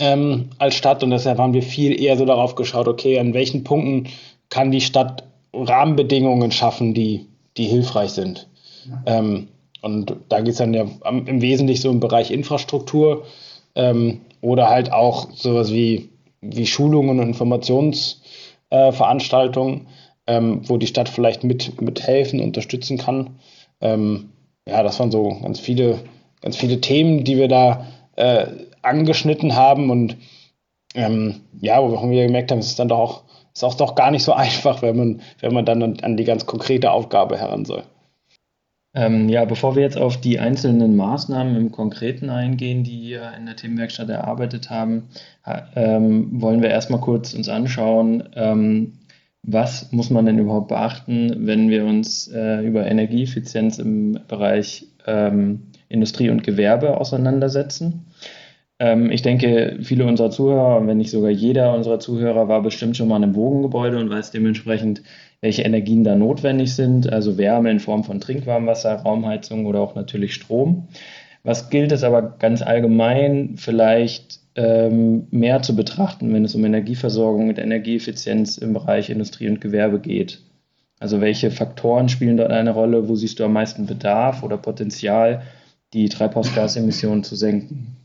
ähm, 0.00 0.50
als 0.58 0.74
Stadt 0.74 1.02
und 1.02 1.10
deshalb 1.10 1.38
haben 1.38 1.54
wir 1.54 1.62
viel 1.62 2.00
eher 2.00 2.16
so 2.16 2.24
darauf 2.24 2.54
geschaut, 2.54 2.88
okay, 2.88 3.18
an 3.18 3.34
welchen 3.34 3.64
Punkten 3.64 4.08
kann 4.50 4.70
die 4.70 4.80
Stadt 4.80 5.24
Rahmenbedingungen 5.54 6.50
schaffen, 6.50 6.94
die, 6.94 7.26
die 7.56 7.64
hilfreich 7.64 8.10
sind. 8.10 8.48
Ja. 8.88 9.18
Ähm, 9.18 9.48
und 9.80 10.16
da 10.28 10.40
geht 10.40 10.52
es 10.52 10.58
dann 10.58 10.74
ja 10.74 10.86
im 11.04 11.40
Wesentlichen 11.40 11.82
so 11.82 11.90
im 11.90 12.00
Bereich 12.00 12.32
Infrastruktur 12.32 13.24
ähm, 13.76 14.20
oder 14.40 14.68
halt 14.68 14.92
auch 14.92 15.30
sowas 15.32 15.72
wie, 15.72 16.08
wie 16.40 16.66
Schulungen 16.66 17.20
und 17.20 17.28
Informationsveranstaltungen, 17.28 19.86
äh, 20.26 20.36
ähm, 20.36 20.68
wo 20.68 20.76
die 20.76 20.86
Stadt 20.86 21.08
vielleicht 21.08 21.44
mit, 21.44 21.80
mithelfen, 21.80 22.40
unterstützen 22.40 22.98
kann. 22.98 23.38
Ähm, 23.80 24.30
ja, 24.66 24.82
das 24.82 25.00
waren 25.00 25.10
so 25.10 25.38
ganz 25.42 25.60
viele, 25.60 26.00
ganz 26.42 26.56
viele 26.56 26.80
Themen, 26.80 27.24
die 27.24 27.38
wir 27.38 27.48
da 27.48 27.86
äh, 28.16 28.46
angeschnitten 28.82 29.56
haben 29.56 29.90
und 29.90 30.16
ähm, 30.94 31.40
ja, 31.60 31.82
wo 31.82 32.10
wir 32.10 32.26
gemerkt 32.26 32.50
haben, 32.50 32.58
es 32.58 32.68
ist 32.68 32.78
dann 32.78 32.88
doch 32.88 32.98
auch 32.98 33.22
ist 33.58 33.64
auch 33.64 33.74
doch 33.74 33.94
gar 33.94 34.10
nicht 34.10 34.22
so 34.22 34.32
einfach, 34.34 34.82
wenn 34.82 34.96
man, 34.96 35.20
wenn 35.40 35.52
man 35.52 35.64
dann 35.64 36.00
an 36.00 36.16
die 36.16 36.24
ganz 36.24 36.46
konkrete 36.46 36.90
Aufgabe 36.90 37.38
heran 37.38 37.64
soll. 37.64 37.82
Ähm, 38.94 39.28
ja, 39.28 39.44
bevor 39.44 39.76
wir 39.76 39.82
jetzt 39.82 39.98
auf 39.98 40.20
die 40.20 40.38
einzelnen 40.38 40.96
Maßnahmen 40.96 41.56
im 41.56 41.72
Konkreten 41.72 42.30
eingehen, 42.30 42.84
die 42.84 42.98
ihr 43.10 43.32
in 43.38 43.46
der 43.46 43.56
Themenwerkstatt 43.56 44.08
erarbeitet 44.08 44.70
haben, 44.70 45.08
ähm, 45.76 46.40
wollen 46.40 46.62
wir 46.62 46.70
erstmal 46.70 47.00
kurz 47.00 47.34
uns 47.34 47.48
anschauen, 47.48 48.28
ähm, 48.34 48.94
was 49.42 49.92
muss 49.92 50.10
man 50.10 50.26
denn 50.26 50.38
überhaupt 50.38 50.68
beachten, 50.68 51.46
wenn 51.46 51.70
wir 51.70 51.84
uns 51.84 52.28
äh, 52.28 52.66
über 52.66 52.86
Energieeffizienz 52.86 53.78
im 53.78 54.18
Bereich 54.26 54.86
ähm, 55.06 55.68
Industrie 55.88 56.30
und 56.30 56.42
Gewerbe 56.42 56.98
auseinandersetzen. 56.98 58.06
Ähm, 58.80 59.10
ich 59.10 59.22
denke, 59.22 59.78
viele 59.82 60.06
unserer 60.06 60.30
Zuhörer, 60.30 60.86
wenn 60.86 60.98
nicht 60.98 61.10
sogar 61.10 61.30
jeder 61.30 61.74
unserer 61.74 61.98
Zuhörer, 61.98 62.48
war 62.48 62.62
bestimmt 62.62 62.96
schon 62.96 63.08
mal 63.08 63.16
in 63.16 63.24
einem 63.24 63.34
Wohngebäude 63.34 63.98
und 63.98 64.10
weiß 64.10 64.30
dementsprechend, 64.30 65.02
welche 65.40 65.62
Energien 65.62 66.04
da 66.04 66.14
notwendig 66.14 66.74
sind, 66.74 67.12
also 67.12 67.38
Wärme 67.38 67.70
in 67.70 67.80
Form 67.80 68.04
von 68.04 68.20
Trinkwarmwasser, 68.20 68.94
Raumheizung 69.02 69.66
oder 69.66 69.80
auch 69.80 69.94
natürlich 69.94 70.34
Strom. 70.34 70.88
Was 71.44 71.70
gilt 71.70 71.92
es 71.92 72.04
aber 72.04 72.22
ganz 72.22 72.62
allgemein 72.62 73.56
vielleicht 73.56 74.40
ähm, 74.56 75.28
mehr 75.30 75.62
zu 75.62 75.74
betrachten, 75.76 76.32
wenn 76.34 76.44
es 76.44 76.54
um 76.54 76.64
Energieversorgung 76.64 77.48
und 77.48 77.58
Energieeffizienz 77.58 78.58
im 78.58 78.74
Bereich 78.74 79.10
Industrie 79.10 79.48
und 79.48 79.60
Gewerbe 79.60 80.00
geht? 80.00 80.40
Also 81.00 81.20
welche 81.20 81.50
Faktoren 81.50 82.08
spielen 82.08 82.36
dort 82.36 82.50
eine 82.50 82.72
Rolle? 82.72 83.08
Wo 83.08 83.14
siehst 83.14 83.38
du 83.38 83.44
am 83.44 83.52
meisten 83.52 83.86
Bedarf 83.86 84.42
oder 84.42 84.56
Potenzial, 84.56 85.42
die 85.92 86.08
Treibhausgasemissionen 86.08 87.22
zu 87.22 87.36
senken? 87.36 87.96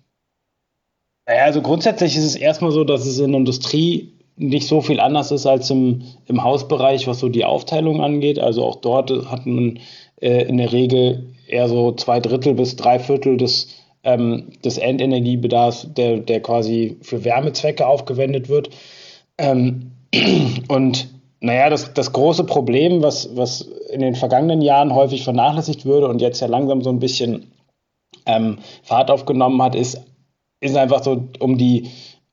Naja, 1.25 1.45
also 1.45 1.61
grundsätzlich 1.61 2.17
ist 2.17 2.25
es 2.25 2.35
erstmal 2.35 2.71
so, 2.71 2.83
dass 2.83 3.05
es 3.05 3.19
in 3.19 3.31
der 3.31 3.39
Industrie 3.39 4.13
nicht 4.35 4.67
so 4.67 4.81
viel 4.81 4.99
anders 4.99 5.31
ist 5.31 5.45
als 5.45 5.69
im, 5.69 6.03
im 6.25 6.43
Hausbereich, 6.43 7.07
was 7.07 7.19
so 7.19 7.29
die 7.29 7.45
Aufteilung 7.45 8.01
angeht. 8.01 8.39
Also 8.39 8.63
auch 8.65 8.77
dort 8.77 9.11
hat 9.29 9.45
man 9.45 9.79
äh, 10.21 10.43
in 10.43 10.57
der 10.57 10.71
Regel 10.71 11.33
eher 11.47 11.69
so 11.69 11.91
zwei 11.93 12.19
Drittel 12.19 12.55
bis 12.55 12.75
drei 12.75 12.99
Viertel 12.99 13.37
des, 13.37 13.67
ähm, 14.03 14.49
des 14.65 14.77
Endenergiebedarfs, 14.77 15.93
der, 15.93 16.17
der 16.17 16.41
quasi 16.41 16.97
für 17.01 17.23
Wärmezwecke 17.23 17.85
aufgewendet 17.85 18.49
wird. 18.49 18.69
Ähm, 19.37 19.91
und 20.67 21.07
naja, 21.39 21.69
das, 21.69 21.93
das 21.93 22.13
große 22.13 22.45
Problem, 22.45 23.03
was, 23.03 23.35
was 23.35 23.61
in 23.91 23.99
den 23.99 24.15
vergangenen 24.15 24.61
Jahren 24.61 24.95
häufig 24.95 25.23
vernachlässigt 25.23 25.85
würde 25.85 26.07
und 26.07 26.21
jetzt 26.21 26.39
ja 26.39 26.47
langsam 26.47 26.81
so 26.81 26.89
ein 26.89 26.99
bisschen 26.99 27.51
ähm, 28.25 28.59
Fahrt 28.81 29.11
aufgenommen 29.11 29.61
hat, 29.61 29.75
ist, 29.75 30.01
ist 30.63 30.77
einfach 30.77 31.03
so, 31.03 31.27
um 31.39 31.57
die, 31.57 31.89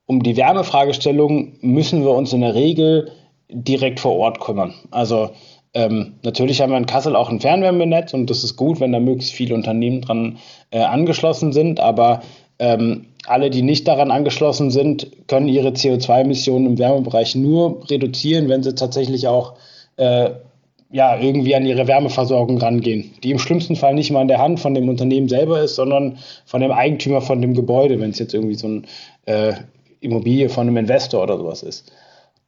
um 0.06 0.22
die 0.22 0.36
Wärmefragestellung 0.36 1.58
müssen 1.60 2.02
wir 2.04 2.12
uns 2.12 2.32
in 2.32 2.40
der 2.40 2.54
Regel 2.54 3.10
direkt 3.48 4.00
vor 4.00 4.16
Ort 4.16 4.40
kümmern. 4.40 4.74
Also 4.90 5.30
ähm, 5.74 6.14
natürlich 6.22 6.60
haben 6.60 6.70
wir 6.70 6.78
in 6.78 6.86
Kassel 6.86 7.16
auch 7.16 7.28
ein 7.28 7.40
Fernwärmenetz 7.40 8.14
und 8.14 8.30
das 8.30 8.44
ist 8.44 8.56
gut, 8.56 8.80
wenn 8.80 8.92
da 8.92 9.00
möglichst 9.00 9.34
viele 9.34 9.54
Unternehmen 9.54 10.00
dran 10.00 10.38
äh, 10.70 10.80
angeschlossen 10.80 11.52
sind, 11.52 11.80
aber 11.80 12.22
ähm, 12.58 13.06
alle, 13.26 13.50
die 13.50 13.62
nicht 13.62 13.86
daran 13.86 14.10
angeschlossen 14.10 14.70
sind, 14.70 15.08
können 15.26 15.48
ihre 15.48 15.70
CO2-Emissionen 15.70 16.66
im 16.66 16.78
Wärmebereich 16.78 17.34
nur 17.34 17.88
reduzieren, 17.90 18.48
wenn 18.48 18.62
sie 18.62 18.74
tatsächlich 18.74 19.28
auch 19.28 19.54
äh, 19.96 20.30
ja, 20.92 21.16
irgendwie 21.16 21.54
an 21.54 21.66
ihre 21.66 21.86
Wärmeversorgung 21.86 22.58
rangehen, 22.58 23.12
die 23.22 23.30
im 23.30 23.38
schlimmsten 23.38 23.76
Fall 23.76 23.94
nicht 23.94 24.10
mal 24.10 24.22
in 24.22 24.28
der 24.28 24.40
Hand 24.40 24.58
von 24.58 24.74
dem 24.74 24.88
Unternehmen 24.88 25.28
selber 25.28 25.60
ist, 25.60 25.76
sondern 25.76 26.18
von 26.44 26.60
dem 26.60 26.72
Eigentümer 26.72 27.20
von 27.20 27.40
dem 27.40 27.54
Gebäude, 27.54 28.00
wenn 28.00 28.10
es 28.10 28.18
jetzt 28.18 28.34
irgendwie 28.34 28.56
so 28.56 28.66
eine 28.66 28.82
äh, 29.26 29.52
Immobilie 30.00 30.48
von 30.48 30.66
einem 30.66 30.78
Investor 30.78 31.22
oder 31.22 31.38
sowas 31.38 31.62
ist. 31.62 31.92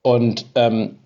Und 0.02 0.46
ähm, 0.56 0.96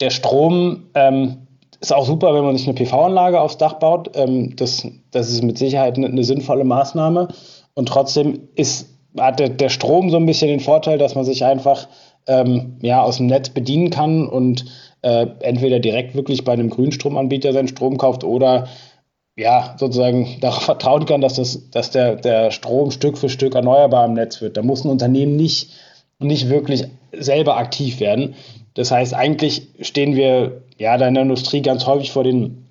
der 0.00 0.10
Strom 0.10 0.84
ähm, 0.94 1.36
ist 1.80 1.92
auch 1.92 2.06
super, 2.06 2.34
wenn 2.34 2.44
man 2.44 2.56
sich 2.56 2.66
eine 2.66 2.74
PV-Anlage 2.74 3.40
aufs 3.40 3.58
Dach 3.58 3.74
baut. 3.74 4.10
Ähm, 4.14 4.56
das, 4.56 4.86
das 5.10 5.30
ist 5.30 5.42
mit 5.42 5.58
Sicherheit 5.58 5.96
eine, 5.96 6.06
eine 6.06 6.24
sinnvolle 6.24 6.64
Maßnahme. 6.64 7.28
Und 7.74 7.88
trotzdem 7.88 8.48
ist 8.54 8.88
hat 9.18 9.40
der, 9.40 9.48
der 9.48 9.68
Strom 9.68 10.10
so 10.10 10.16
ein 10.16 10.26
bisschen 10.26 10.48
den 10.48 10.60
Vorteil, 10.60 10.98
dass 10.98 11.14
man 11.14 11.24
sich 11.24 11.44
einfach 11.44 11.88
ähm, 12.26 12.76
ja, 12.82 13.02
aus 13.02 13.18
dem 13.18 13.26
Netz 13.26 13.50
bedienen 13.50 13.90
kann 13.90 14.26
und 14.26 14.64
äh, 15.02 15.26
entweder 15.40 15.78
direkt 15.78 16.14
wirklich 16.14 16.44
bei 16.44 16.52
einem 16.52 16.70
Grünstromanbieter 16.70 17.52
seinen 17.52 17.68
Strom 17.68 17.98
kauft 17.98 18.24
oder 18.24 18.68
ja, 19.36 19.76
sozusagen 19.78 20.28
darauf 20.40 20.62
vertrauen 20.62 21.06
kann, 21.06 21.20
dass, 21.20 21.34
das, 21.34 21.70
dass 21.70 21.90
der, 21.90 22.16
der 22.16 22.50
Strom 22.50 22.90
Stück 22.90 23.18
für 23.18 23.28
Stück 23.28 23.54
erneuerbar 23.54 24.06
im 24.06 24.14
Netz 24.14 24.40
wird. 24.40 24.56
Da 24.56 24.62
muss 24.62 24.84
ein 24.84 24.90
Unternehmen 24.90 25.36
nicht, 25.36 25.72
nicht 26.18 26.48
wirklich 26.48 26.84
selber 27.12 27.56
aktiv 27.56 28.00
werden. 28.00 28.34
Das 28.74 28.90
heißt, 28.90 29.14
eigentlich 29.14 29.68
stehen 29.80 30.16
wir 30.16 30.62
ja 30.76 30.98
da 30.98 31.08
in 31.08 31.14
der 31.14 31.22
Industrie 31.22 31.62
ganz 31.62 31.86
häufig 31.86 32.10
vor 32.10 32.24
den 32.24 32.66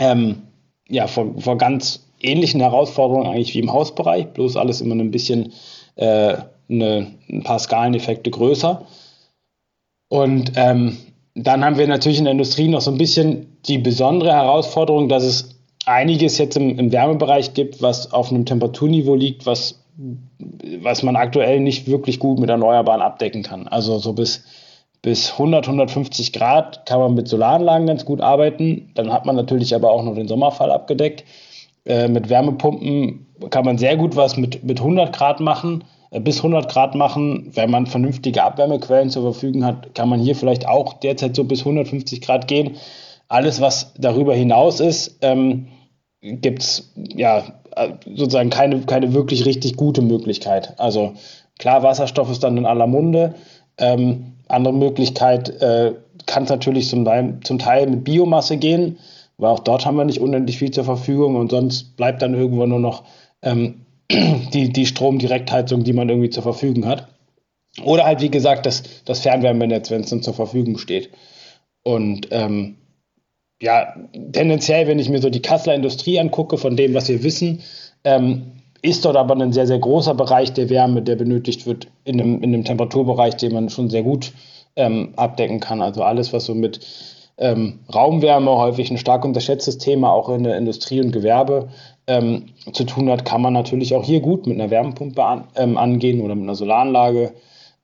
ähm, 0.00 0.42
ja, 0.88 1.06
vor, 1.06 1.34
vor 1.38 1.58
ganz 1.58 2.06
ähnlichen 2.20 2.60
Herausforderungen 2.60 3.26
eigentlich 3.26 3.54
wie 3.54 3.60
im 3.60 3.72
Hausbereich, 3.72 4.28
bloß 4.28 4.56
alles 4.56 4.80
immer 4.80 4.94
ein 4.94 5.10
bisschen 5.10 5.52
äh, 5.96 6.38
eine, 6.68 7.14
ein 7.28 7.42
paar 7.42 7.58
Skaleneffekte 7.58 8.30
größer. 8.30 8.86
Und 10.08 10.52
ähm, 10.56 10.96
dann 11.34 11.64
haben 11.64 11.78
wir 11.78 11.86
natürlich 11.86 12.18
in 12.18 12.24
der 12.24 12.32
Industrie 12.32 12.68
noch 12.68 12.80
so 12.80 12.90
ein 12.90 12.98
bisschen 12.98 13.58
die 13.66 13.78
besondere 13.78 14.32
Herausforderung, 14.32 15.08
dass 15.08 15.22
es 15.22 15.58
einiges 15.86 16.38
jetzt 16.38 16.56
im, 16.56 16.78
im 16.78 16.92
Wärmebereich 16.92 17.54
gibt, 17.54 17.82
was 17.82 18.12
auf 18.12 18.30
einem 18.30 18.44
Temperaturniveau 18.44 19.14
liegt, 19.14 19.46
was, 19.46 19.82
was 20.80 21.02
man 21.02 21.16
aktuell 21.16 21.60
nicht 21.60 21.86
wirklich 21.86 22.18
gut 22.18 22.38
mit 22.38 22.50
Erneuerbaren 22.50 23.02
abdecken 23.02 23.42
kann. 23.42 23.68
Also 23.68 23.98
so 23.98 24.12
bis, 24.12 24.44
bis 25.02 25.32
100, 25.32 25.66
150 25.66 26.32
Grad 26.32 26.86
kann 26.86 27.00
man 27.00 27.14
mit 27.14 27.28
Solaranlagen 27.28 27.86
ganz 27.86 28.04
gut 28.04 28.20
arbeiten. 28.20 28.90
Dann 28.94 29.12
hat 29.12 29.24
man 29.24 29.36
natürlich 29.36 29.74
aber 29.74 29.90
auch 29.90 30.02
noch 30.02 30.14
den 30.14 30.28
Sommerfall 30.28 30.70
abgedeckt. 30.70 31.24
Äh, 31.84 32.08
mit 32.08 32.28
Wärmepumpen 32.28 33.26
kann 33.50 33.64
man 33.64 33.78
sehr 33.78 33.96
gut 33.96 34.16
was 34.16 34.36
mit, 34.36 34.64
mit 34.64 34.80
100 34.80 35.16
Grad 35.16 35.40
machen, 35.40 35.84
bis 36.10 36.38
100 36.38 36.70
Grad 36.70 36.94
machen. 36.94 37.50
Wenn 37.54 37.70
man 37.70 37.86
vernünftige 37.86 38.42
Abwärmequellen 38.42 39.10
zur 39.10 39.22
Verfügung 39.22 39.64
hat, 39.64 39.94
kann 39.94 40.08
man 40.08 40.20
hier 40.20 40.34
vielleicht 40.34 40.66
auch 40.66 40.94
derzeit 40.94 41.36
so 41.36 41.44
bis 41.44 41.60
150 41.60 42.20
Grad 42.20 42.48
gehen. 42.48 42.76
Alles, 43.28 43.60
was 43.60 43.92
darüber 43.98 44.34
hinaus 44.34 44.80
ist, 44.80 45.18
ähm, 45.20 45.68
gibt 46.20 46.62
es 46.62 46.92
ja 46.96 47.44
äh, 47.76 47.90
sozusagen 48.06 48.50
keine, 48.50 48.80
keine 48.80 49.12
wirklich 49.12 49.44
richtig 49.44 49.76
gute 49.76 50.02
Möglichkeit. 50.02 50.74
Also 50.78 51.12
klar, 51.58 51.82
Wasserstoff 51.82 52.30
ist 52.30 52.42
dann 52.42 52.56
in 52.56 52.66
aller 52.66 52.86
Munde. 52.86 53.34
Ähm, 53.76 54.32
andere 54.48 54.74
Möglichkeit 54.74 55.50
äh, 55.60 55.92
kann 56.26 56.44
es 56.44 56.48
natürlich 56.48 56.88
zum 56.88 57.04
Teil, 57.04 57.38
zum 57.44 57.58
Teil 57.58 57.86
mit 57.86 58.04
Biomasse 58.04 58.56
gehen 58.56 58.98
weil 59.38 59.50
auch 59.50 59.60
dort 59.60 59.86
haben 59.86 59.96
wir 59.96 60.04
nicht 60.04 60.20
unendlich 60.20 60.58
viel 60.58 60.72
zur 60.72 60.84
Verfügung 60.84 61.36
und 61.36 61.50
sonst 61.50 61.96
bleibt 61.96 62.20
dann 62.22 62.34
irgendwo 62.34 62.66
nur 62.66 62.80
noch 62.80 63.04
ähm, 63.42 63.86
die, 64.10 64.72
die 64.72 64.86
Stromdirektheizung, 64.86 65.84
die 65.84 65.92
man 65.92 66.08
irgendwie 66.08 66.30
zur 66.30 66.42
Verfügung 66.42 66.86
hat. 66.86 67.08
Oder 67.84 68.04
halt, 68.04 68.20
wie 68.20 68.30
gesagt, 68.30 68.66
das, 68.66 68.82
das 69.04 69.20
Fernwärmenetz, 69.20 69.90
wenn 69.90 70.02
es 70.02 70.10
dann 70.10 70.22
zur 70.22 70.34
Verfügung 70.34 70.78
steht. 70.78 71.10
Und 71.84 72.28
ähm, 72.30 72.76
ja, 73.60 73.94
tendenziell, 74.32 74.86
wenn 74.86 74.98
ich 74.98 75.08
mir 75.08 75.20
so 75.20 75.30
die 75.30 75.42
Kasseler 75.42 75.74
Industrie 75.74 76.18
angucke, 76.18 76.58
von 76.58 76.76
dem, 76.76 76.94
was 76.94 77.08
wir 77.08 77.22
wissen, 77.22 77.60
ähm, 78.04 78.52
ist 78.82 79.04
dort 79.04 79.16
aber 79.16 79.34
ein 79.36 79.52
sehr, 79.52 79.66
sehr 79.66 79.78
großer 79.78 80.14
Bereich 80.14 80.52
der 80.52 80.70
Wärme, 80.70 81.02
der 81.02 81.16
benötigt 81.16 81.66
wird 81.66 81.88
in 82.04 82.20
einem, 82.20 82.42
in 82.42 82.54
einem 82.54 82.64
Temperaturbereich, 82.64 83.36
den 83.36 83.52
man 83.52 83.68
schon 83.68 83.90
sehr 83.90 84.02
gut 84.02 84.32
ähm, 84.76 85.12
abdecken 85.16 85.60
kann. 85.60 85.82
Also 85.82 86.02
alles, 86.02 86.32
was 86.32 86.44
so 86.44 86.54
mit 86.54 86.80
ähm, 87.36 87.80
Raumwärme, 87.92 88.50
häufig 88.50 88.90
ein 88.90 88.98
stark 88.98 89.24
unterschätztes 89.24 89.78
Thema, 89.78 90.12
auch 90.12 90.28
in 90.28 90.44
der 90.44 90.56
Industrie 90.56 91.00
und 91.00 91.12
Gewerbe 91.12 91.68
ähm, 92.08 92.46
zu 92.72 92.84
tun 92.84 93.08
hat, 93.10 93.24
kann 93.24 93.42
man 93.42 93.52
natürlich 93.52 93.94
auch 93.94 94.04
hier 94.04 94.20
gut 94.20 94.46
mit 94.46 94.58
einer 94.58 94.70
Wärmepumpe 94.70 95.22
an, 95.22 95.44
ähm, 95.56 95.76
angehen 95.76 96.20
oder 96.22 96.34
mit 96.34 96.44
einer 96.44 96.54
Solaranlage 96.54 97.34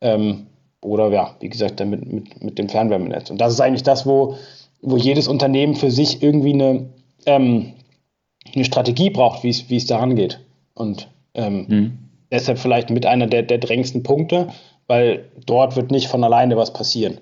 ähm, 0.01 0.47
oder 0.81 1.11
ja, 1.11 1.37
wie 1.41 1.49
gesagt, 1.49 1.79
dann 1.79 1.91
mit, 1.91 2.11
mit, 2.11 2.43
mit 2.43 2.59
dem 2.59 2.69
Fernwärmenetz. 2.69 3.31
Und 3.31 3.39
das 3.39 3.53
ist 3.53 3.61
eigentlich 3.61 3.83
das, 3.83 4.07
wo, 4.07 4.37
wo 4.83 4.97
jedes 4.97 5.29
Unternehmen 5.29 5.77
für 5.77 5.91
sich 5.91 6.23
irgendwie 6.23 6.55
eine, 6.55 6.87
ähm, 7.27 7.75
eine 8.55 8.65
Strategie 8.65 9.11
braucht, 9.11 9.45
wie 9.45 9.77
es 9.77 9.87
daran 9.87 10.17
geht. 10.17 10.41
Und 10.75 11.09
mhm. 11.37 11.99
deshalb 12.31 12.59
vielleicht 12.59 12.91
mit 12.91 13.07
einer 13.07 13.27
der, 13.27 13.43
der 13.43 13.59
drängendsten 13.59 14.03
Punkte, 14.03 14.49
weil 14.87 15.25
dort 15.47 15.77
wird 15.77 15.91
nicht 15.91 16.09
von 16.09 16.23
alleine 16.23 16.57
was 16.57 16.73
passieren. 16.73 17.19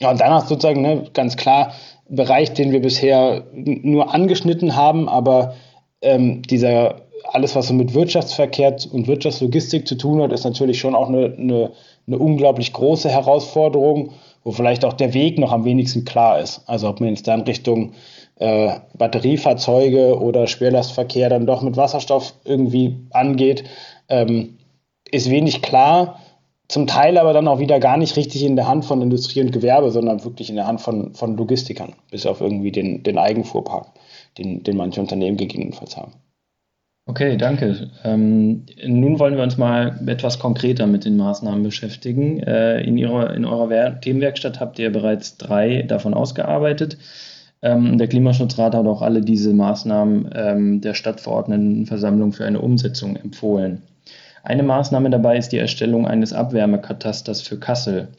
Ja, 0.00 0.10
und 0.10 0.20
danach 0.20 0.46
sozusagen 0.46 0.82
ne, 0.82 1.04
ganz 1.14 1.36
klar 1.36 1.72
Bereich, 2.08 2.52
den 2.52 2.70
wir 2.70 2.80
bisher 2.80 3.46
nur 3.52 4.14
angeschnitten 4.14 4.76
haben, 4.76 5.08
aber 5.08 5.54
ähm, 6.02 6.42
dieser 6.42 7.06
alles, 7.32 7.56
was 7.56 7.68
so 7.68 7.74
mit 7.74 7.94
Wirtschaftsverkehr 7.94 8.76
und 8.92 9.08
Wirtschaftslogistik 9.08 9.88
zu 9.88 9.96
tun 9.96 10.22
hat, 10.22 10.32
ist 10.32 10.44
natürlich 10.44 10.78
schon 10.78 10.94
auch 10.94 11.08
eine, 11.08 11.34
eine, 11.36 11.72
eine 12.06 12.18
unglaublich 12.18 12.72
große 12.72 13.08
Herausforderung, 13.08 14.12
wo 14.44 14.52
vielleicht 14.52 14.84
auch 14.84 14.92
der 14.92 15.14
Weg 15.14 15.38
noch 15.38 15.52
am 15.52 15.64
wenigsten 15.64 16.04
klar 16.04 16.38
ist. 16.38 16.62
Also 16.66 16.88
ob 16.88 17.00
man 17.00 17.10
jetzt 17.10 17.26
dann 17.26 17.42
Richtung 17.42 17.92
äh, 18.36 18.74
Batteriefahrzeuge 18.96 20.20
oder 20.20 20.46
Schwerlastverkehr 20.46 21.28
dann 21.28 21.46
doch 21.46 21.62
mit 21.62 21.76
Wasserstoff 21.76 22.34
irgendwie 22.44 22.96
angeht, 23.10 23.64
ähm, 24.08 24.58
ist 25.10 25.30
wenig 25.30 25.62
klar 25.62 26.20
zum 26.68 26.86
Teil 26.86 27.18
aber 27.18 27.32
dann 27.32 27.48
auch 27.48 27.60
wieder 27.60 27.78
gar 27.80 27.96
nicht 27.96 28.16
richtig 28.16 28.44
in 28.44 28.56
der 28.56 28.66
Hand 28.66 28.84
von 28.84 29.02
Industrie 29.02 29.40
und 29.40 29.52
Gewerbe, 29.52 29.90
sondern 29.90 30.24
wirklich 30.24 30.50
in 30.50 30.56
der 30.56 30.66
Hand 30.66 30.80
von, 30.80 31.14
von 31.14 31.36
Logistikern, 31.36 31.94
bis 32.10 32.26
auf 32.26 32.40
irgendwie 32.40 32.72
den, 32.72 33.02
den 33.02 33.18
Eigenfuhrpark. 33.18 33.86
den, 34.38 34.62
den 34.62 34.76
manche 34.76 35.00
Unternehmen 35.00 35.36
gegebenenfalls 35.36 35.96
haben. 35.96 36.12
Okay, 37.08 37.36
danke. 37.36 37.90
Ähm, 38.02 38.66
nun 38.84 39.20
wollen 39.20 39.36
wir 39.36 39.44
uns 39.44 39.56
mal 39.56 40.00
etwas 40.08 40.40
konkreter 40.40 40.88
mit 40.88 41.04
den 41.04 41.16
Maßnahmen 41.16 41.62
beschäftigen. 41.62 42.40
Äh, 42.40 42.80
in, 42.80 42.98
ihrer, 42.98 43.32
in 43.34 43.44
eurer 43.44 44.00
Themenwerkstatt 44.00 44.58
habt 44.58 44.78
ihr 44.80 44.90
bereits 44.90 45.38
drei 45.38 45.82
davon 45.82 46.14
ausgearbeitet. 46.14 46.98
Ähm, 47.62 47.96
der 47.96 48.08
Klimaschutzrat 48.08 48.74
hat 48.74 48.86
auch 48.86 49.02
alle 49.02 49.20
diese 49.20 49.54
Maßnahmen 49.54 50.30
ähm, 50.34 50.80
der 50.80 50.94
Stadtverordnetenversammlung 50.94 52.32
für 52.32 52.44
eine 52.44 52.60
Umsetzung 52.60 53.14
empfohlen. 53.14 53.82
Eine 54.46 54.62
Maßnahme 54.62 55.10
dabei 55.10 55.38
ist 55.38 55.48
die 55.48 55.58
Erstellung 55.58 56.06
eines 56.06 56.32
Abwärmekatasters 56.32 57.42
für 57.42 57.58
Kassel. 57.58 58.10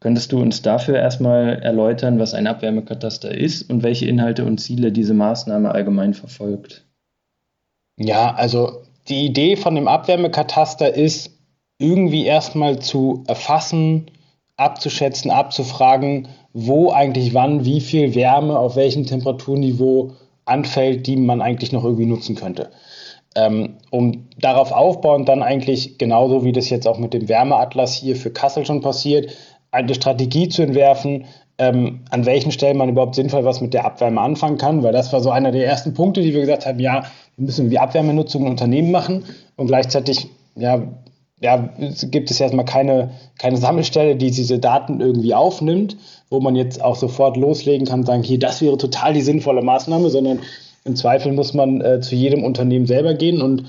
Könntest 0.00 0.32
du 0.32 0.40
uns 0.40 0.60
dafür 0.60 0.96
erstmal 0.96 1.60
erläutern, 1.62 2.18
was 2.18 2.34
ein 2.34 2.48
Abwärmekataster 2.48 3.32
ist 3.32 3.70
und 3.70 3.84
welche 3.84 4.06
Inhalte 4.06 4.44
und 4.44 4.58
Ziele 4.58 4.90
diese 4.90 5.14
Maßnahme 5.14 5.70
allgemein 5.70 6.14
verfolgt? 6.14 6.84
Ja, 7.96 8.34
also 8.34 8.82
die 9.06 9.24
Idee 9.24 9.54
von 9.54 9.76
dem 9.76 9.86
Abwärmekataster 9.86 10.92
ist, 10.94 11.30
irgendwie 11.78 12.26
erstmal 12.26 12.80
zu 12.80 13.22
erfassen, 13.28 14.10
abzuschätzen, 14.56 15.30
abzufragen, 15.30 16.26
wo 16.52 16.90
eigentlich 16.90 17.34
wann 17.34 17.64
wie 17.64 17.80
viel 17.80 18.16
Wärme 18.16 18.58
auf 18.58 18.74
welchem 18.74 19.06
Temperaturniveau 19.06 20.14
anfällt, 20.44 21.06
die 21.06 21.14
man 21.14 21.40
eigentlich 21.40 21.70
noch 21.70 21.84
irgendwie 21.84 22.06
nutzen 22.06 22.34
könnte. 22.34 22.70
Ähm, 23.38 23.74
um 23.90 24.24
darauf 24.40 24.72
aufbauend 24.72 25.28
dann 25.28 25.44
eigentlich 25.44 25.96
genauso 25.96 26.44
wie 26.44 26.50
das 26.50 26.70
jetzt 26.70 26.88
auch 26.88 26.98
mit 26.98 27.14
dem 27.14 27.28
Wärmeatlas 27.28 27.94
hier 27.94 28.16
für 28.16 28.32
Kassel 28.32 28.66
schon 28.66 28.80
passiert, 28.80 29.32
eine 29.70 29.94
Strategie 29.94 30.48
zu 30.48 30.62
entwerfen, 30.62 31.26
ähm, 31.58 32.00
an 32.10 32.26
welchen 32.26 32.50
Stellen 32.50 32.76
man 32.76 32.88
überhaupt 32.88 33.14
sinnvoll 33.14 33.44
was 33.44 33.60
mit 33.60 33.74
der 33.74 33.84
Abwärme 33.84 34.20
anfangen 34.20 34.58
kann, 34.58 34.82
weil 34.82 34.92
das 34.92 35.12
war 35.12 35.20
so 35.20 35.30
einer 35.30 35.52
der 35.52 35.66
ersten 35.66 35.94
Punkte, 35.94 36.20
die 36.20 36.34
wir 36.34 36.40
gesagt 36.40 36.66
haben, 36.66 36.80
ja, 36.80 37.04
wir 37.36 37.46
müssen 37.46 37.70
die 37.70 37.78
Abwärmenutzung 37.78 38.42
in 38.42 38.50
Unternehmen 38.50 38.90
machen 38.90 39.24
und 39.54 39.68
gleichzeitig, 39.68 40.26
ja, 40.56 40.82
ja, 41.40 41.68
gibt 42.10 42.32
es 42.32 42.40
erstmal 42.40 42.64
keine, 42.64 43.10
keine 43.38 43.56
Sammelstelle, 43.56 44.16
die 44.16 44.32
diese 44.32 44.58
Daten 44.58 45.00
irgendwie 45.00 45.34
aufnimmt, 45.34 45.96
wo 46.28 46.40
man 46.40 46.56
jetzt 46.56 46.82
auch 46.82 46.96
sofort 46.96 47.36
loslegen 47.36 47.86
kann 47.86 48.00
und 48.00 48.06
sagen, 48.06 48.24
hier, 48.24 48.40
das 48.40 48.60
wäre 48.60 48.76
total 48.78 49.12
die 49.12 49.20
sinnvolle 49.20 49.62
Maßnahme, 49.62 50.10
sondern 50.10 50.40
im 50.88 50.96
Zweifel 50.96 51.32
muss 51.32 51.54
man 51.54 51.80
äh, 51.80 52.00
zu 52.00 52.16
jedem 52.16 52.42
Unternehmen 52.42 52.86
selber 52.86 53.14
gehen 53.14 53.40
und 53.42 53.64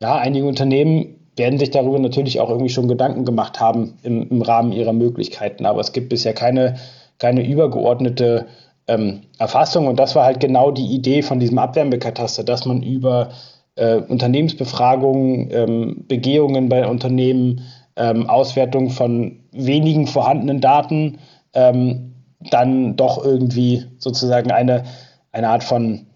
ja, 0.00 0.16
einige 0.16 0.46
Unternehmen 0.46 1.16
werden 1.36 1.58
sich 1.58 1.70
darüber 1.70 1.98
natürlich 1.98 2.40
auch 2.40 2.50
irgendwie 2.50 2.68
schon 2.68 2.88
Gedanken 2.88 3.24
gemacht 3.24 3.60
haben 3.60 3.94
im, 4.02 4.28
im 4.28 4.42
Rahmen 4.42 4.72
ihrer 4.72 4.92
Möglichkeiten, 4.92 5.64
aber 5.64 5.80
es 5.80 5.92
gibt 5.92 6.08
bisher 6.08 6.34
keine 6.34 6.74
keine 7.22 7.46
übergeordnete 7.46 8.46
ähm, 8.88 9.22
Erfassung. 9.38 9.86
Und 9.86 10.00
das 10.00 10.14
war 10.16 10.24
halt 10.24 10.40
genau 10.40 10.72
die 10.72 10.94
Idee 10.94 11.22
von 11.22 11.38
diesem 11.38 11.58
Abwärmekataster, 11.58 12.42
dass 12.42 12.66
man 12.66 12.82
über 12.82 13.30
äh, 13.76 13.96
Unternehmensbefragungen, 13.96 15.48
ähm, 15.52 16.04
Begehungen 16.08 16.68
bei 16.68 16.86
Unternehmen, 16.86 17.62
ähm, 17.94 18.28
Auswertung 18.28 18.90
von 18.90 19.38
wenigen 19.52 20.08
vorhandenen 20.08 20.60
Daten 20.60 21.18
ähm, 21.54 22.14
dann 22.50 22.96
doch 22.96 23.24
irgendwie 23.24 23.84
sozusagen 23.98 24.50
eine, 24.50 24.82
eine 25.30 25.48
Art 25.48 25.62
von 25.62 26.06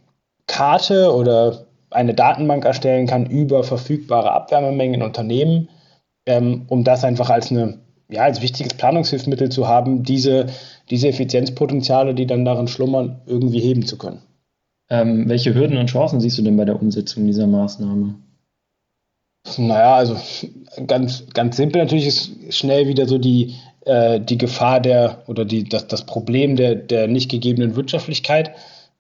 Karte 0.47 1.15
oder 1.15 1.67
eine 1.91 2.15
Datenbank 2.15 2.65
erstellen 2.65 3.07
kann 3.07 3.27
über 3.27 3.65
verfügbare 3.65 4.33
Abwärmemengen 4.33 4.95
in 4.95 5.03
Unternehmen, 5.03 5.69
ähm, 6.27 6.67
um 6.69 6.85
das 6.85 7.05
einfach 7.05 7.31
als 7.31 7.51
eine 7.51 7.79
ja, 8.09 8.23
als 8.23 8.43
wichtiges 8.43 8.75
Planungshilfsmittel 8.75 9.51
zu 9.51 9.67
haben, 9.67 10.03
diese, 10.03 10.47
diese 10.91 11.09
Effizienzpotenziale, 11.09 12.15
die 12.15 12.27
dann 12.27 12.45
darin 12.45 12.69
schlummern, 12.69 13.21
irgendwie 13.27 13.61
heben 13.61 13.85
zu 13.85 13.99
können. 13.99 14.23
Ähm, 14.89 15.29
welche 15.29 15.55
Hürden 15.55 15.79
und 15.79 15.91
Chancen 15.91 16.21
siehst 16.21 16.39
du 16.39 16.43
denn 16.43 16.57
bei 16.57 16.65
der 16.65 16.81
Umsetzung 16.81 17.27
dieser 17.27 17.47
Maßnahme? 17.47 18.15
Naja, 19.59 19.97
also 19.97 20.17
ganz, 20.87 21.25
ganz 21.33 21.57
simpel 21.57 21.83
natürlich 21.83 22.07
ist 22.07 22.55
schnell 22.55 22.87
wieder 22.87 23.07
so 23.07 23.19
die, 23.19 23.55
äh, 23.85 24.21
die 24.21 24.39
Gefahr 24.39 24.81
der 24.81 25.23
oder 25.27 25.45
die, 25.45 25.65
das, 25.65 25.89
das 25.89 26.05
Problem 26.05 26.57
der, 26.57 26.75
der 26.75 27.09
nicht 27.09 27.31
gegebenen 27.31 27.75
Wirtschaftlichkeit. 27.77 28.53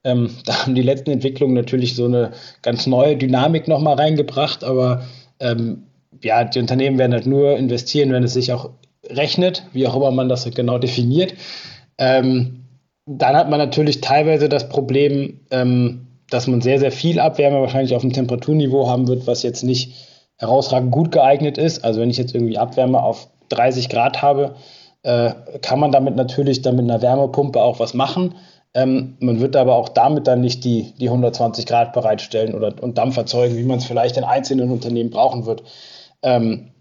Ähm, 0.06 0.30
da 0.46 0.62
haben 0.62 0.74
die 0.74 0.82
letzten 0.82 1.10
Entwicklungen 1.10 1.54
natürlich 1.54 1.94
so 1.94 2.06
eine 2.06 2.32
ganz 2.62 2.86
neue 2.86 3.16
Dynamik 3.16 3.68
nochmal 3.68 3.96
reingebracht, 3.96 4.64
aber 4.64 5.02
ähm, 5.40 5.82
ja, 6.22 6.44
die 6.44 6.60
Unternehmen 6.60 6.98
werden 6.98 7.12
halt 7.12 7.26
nur 7.26 7.56
investieren, 7.58 8.12
wenn 8.12 8.22
es 8.22 8.32
sich 8.32 8.52
auch 8.52 8.70
rechnet, 9.10 9.64
wie 9.72 9.86
auch 9.86 9.94
immer 9.94 10.10
man 10.10 10.28
das 10.28 10.50
genau 10.50 10.78
definiert. 10.78 11.34
Ähm, 11.98 12.64
dann 13.06 13.36
hat 13.36 13.50
man 13.50 13.58
natürlich 13.58 14.00
teilweise 14.00 14.48
das 14.48 14.68
Problem, 14.68 15.40
ähm, 15.50 16.06
dass 16.30 16.46
man 16.46 16.60
sehr, 16.60 16.80
sehr 16.80 16.90
viel 16.90 17.20
Abwärme 17.20 17.60
wahrscheinlich 17.60 17.94
auf 17.94 18.02
dem 18.02 18.12
Temperaturniveau 18.12 18.88
haben 18.88 19.06
wird, 19.06 19.26
was 19.26 19.42
jetzt 19.42 19.62
nicht 19.62 19.92
herausragend 20.38 20.90
gut 20.90 21.12
geeignet 21.12 21.56
ist. 21.58 21.84
Also 21.84 22.00
wenn 22.00 22.10
ich 22.10 22.16
jetzt 22.16 22.34
irgendwie 22.34 22.58
Abwärme 22.58 23.02
auf 23.02 23.28
30 23.50 23.88
Grad 23.88 24.22
habe, 24.22 24.56
äh, 25.02 25.30
kann 25.62 25.78
man 25.78 25.92
damit 25.92 26.16
natürlich 26.16 26.62
dann 26.62 26.76
mit 26.76 26.84
einer 26.84 27.00
Wärmepumpe 27.00 27.60
auch 27.60 27.78
was 27.78 27.94
machen. 27.94 28.34
Ähm, 28.74 29.16
man 29.20 29.40
wird 29.40 29.56
aber 29.56 29.74
auch 29.74 29.88
damit 29.88 30.26
dann 30.26 30.40
nicht 30.40 30.64
die, 30.64 30.92
die 30.98 31.08
120 31.08 31.66
Grad 31.66 31.92
bereitstellen 31.92 32.54
oder 32.54 32.74
und 32.82 32.98
Dampf 32.98 33.16
erzeugen, 33.16 33.56
wie 33.56 33.64
man 33.64 33.78
es 33.78 33.86
vielleicht 33.86 34.16
in 34.16 34.24
einzelnen 34.24 34.70
Unternehmen 34.70 35.10
brauchen 35.10 35.46
wird. 35.46 35.62
Ähm, 36.22 36.72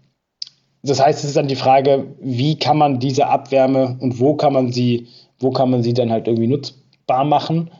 das 0.82 1.00
heißt, 1.00 1.20
es 1.20 1.30
ist 1.30 1.36
dann 1.36 1.48
die 1.48 1.56
Frage, 1.56 2.14
wie 2.20 2.58
kann 2.58 2.78
man 2.78 3.00
diese 3.00 3.26
Abwärme 3.26 3.96
und 4.00 4.20
wo 4.20 4.34
kann 4.34 4.52
man 4.52 4.72
sie, 4.72 5.08
wo 5.38 5.50
kann 5.50 5.70
man 5.70 5.82
sie 5.82 5.94
dann 5.94 6.12
halt 6.12 6.28
irgendwie 6.28 6.46
nutzbar 6.46 7.24
machen? 7.24 7.70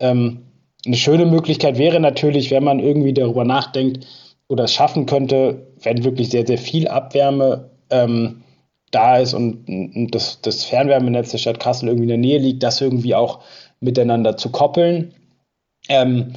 Ähm, 0.00 0.44
eine 0.86 0.96
schöne 0.96 1.26
Möglichkeit 1.26 1.78
wäre 1.78 2.00
natürlich, 2.00 2.50
wenn 2.50 2.64
man 2.64 2.78
irgendwie 2.78 3.12
darüber 3.12 3.44
nachdenkt 3.44 4.06
oder 4.48 4.64
es 4.64 4.72
schaffen 4.72 5.06
könnte, 5.06 5.66
wenn 5.82 6.04
wirklich 6.04 6.30
sehr, 6.30 6.46
sehr 6.46 6.58
viel 6.58 6.88
Abwärme 6.88 7.70
ähm, 7.90 8.43
da 8.94 9.18
ist 9.18 9.34
und, 9.34 9.68
und 9.68 10.14
das, 10.14 10.40
das, 10.40 10.64
Fernwärmenetz 10.64 11.30
der 11.30 11.38
Stadt 11.38 11.60
Kassel 11.60 11.88
irgendwie 11.88 12.04
in 12.04 12.08
der 12.08 12.18
Nähe 12.18 12.38
liegt, 12.38 12.62
das 12.62 12.80
irgendwie 12.80 13.14
auch 13.14 13.40
miteinander 13.80 14.36
zu 14.36 14.50
koppeln. 14.50 15.12
Ähm, 15.88 16.34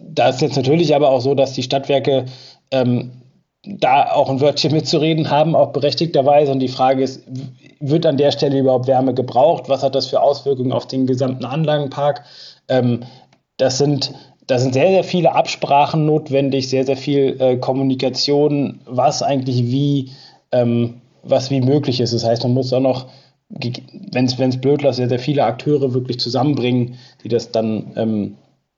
da 0.00 0.28
ist 0.28 0.42
jetzt 0.42 0.56
natürlich 0.56 0.94
aber 0.94 1.10
auch 1.10 1.20
so, 1.20 1.34
dass 1.34 1.52
die 1.52 1.62
Stadtwerke 1.62 2.26
ähm, 2.70 3.12
da 3.64 4.12
auch 4.12 4.28
ein 4.28 4.40
Wörtchen 4.40 4.72
mitzureden 4.72 5.30
haben, 5.30 5.56
auch 5.56 5.72
berechtigterweise. 5.72 6.52
Und 6.52 6.60
die 6.60 6.68
Frage 6.68 7.02
ist, 7.02 7.22
wird 7.80 8.06
an 8.06 8.16
der 8.16 8.30
Stelle 8.30 8.58
überhaupt 8.58 8.86
Wärme 8.86 9.14
gebraucht? 9.14 9.68
Was 9.68 9.82
hat 9.82 9.94
das 9.94 10.06
für 10.06 10.20
Auswirkungen 10.20 10.72
auf 10.72 10.86
den 10.86 11.06
gesamten 11.06 11.44
Anlagenpark? 11.44 12.24
Ähm, 12.68 13.04
das 13.56 13.78
sind 13.78 14.12
da 14.46 14.58
sind 14.58 14.74
sehr, 14.74 14.90
sehr 14.90 15.04
viele 15.04 15.34
Absprachen 15.34 16.06
notwendig, 16.06 16.68
sehr, 16.68 16.84
sehr 16.84 16.96
viel 16.96 17.36
äh, 17.40 17.56
Kommunikation, 17.56 18.80
was 18.86 19.22
eigentlich 19.22 19.64
wie, 19.64 20.10
ähm, 20.52 21.00
was 21.28 21.50
wie 21.50 21.60
möglich 21.60 22.00
ist. 22.00 22.12
Das 22.12 22.24
heißt, 22.24 22.42
man 22.42 22.54
muss 22.54 22.72
auch 22.72 22.80
noch, 22.80 23.06
wenn 23.48 24.24
es 24.26 24.60
blöd 24.60 24.82
läuft, 24.82 24.96
sehr, 24.96 25.08
sehr 25.08 25.18
viele 25.18 25.44
Akteure 25.44 25.94
wirklich 25.94 26.18
zusammenbringen, 26.18 26.98
die 27.22 27.28
das 27.28 27.52
dann, 27.52 27.92
ähm, 27.96 28.36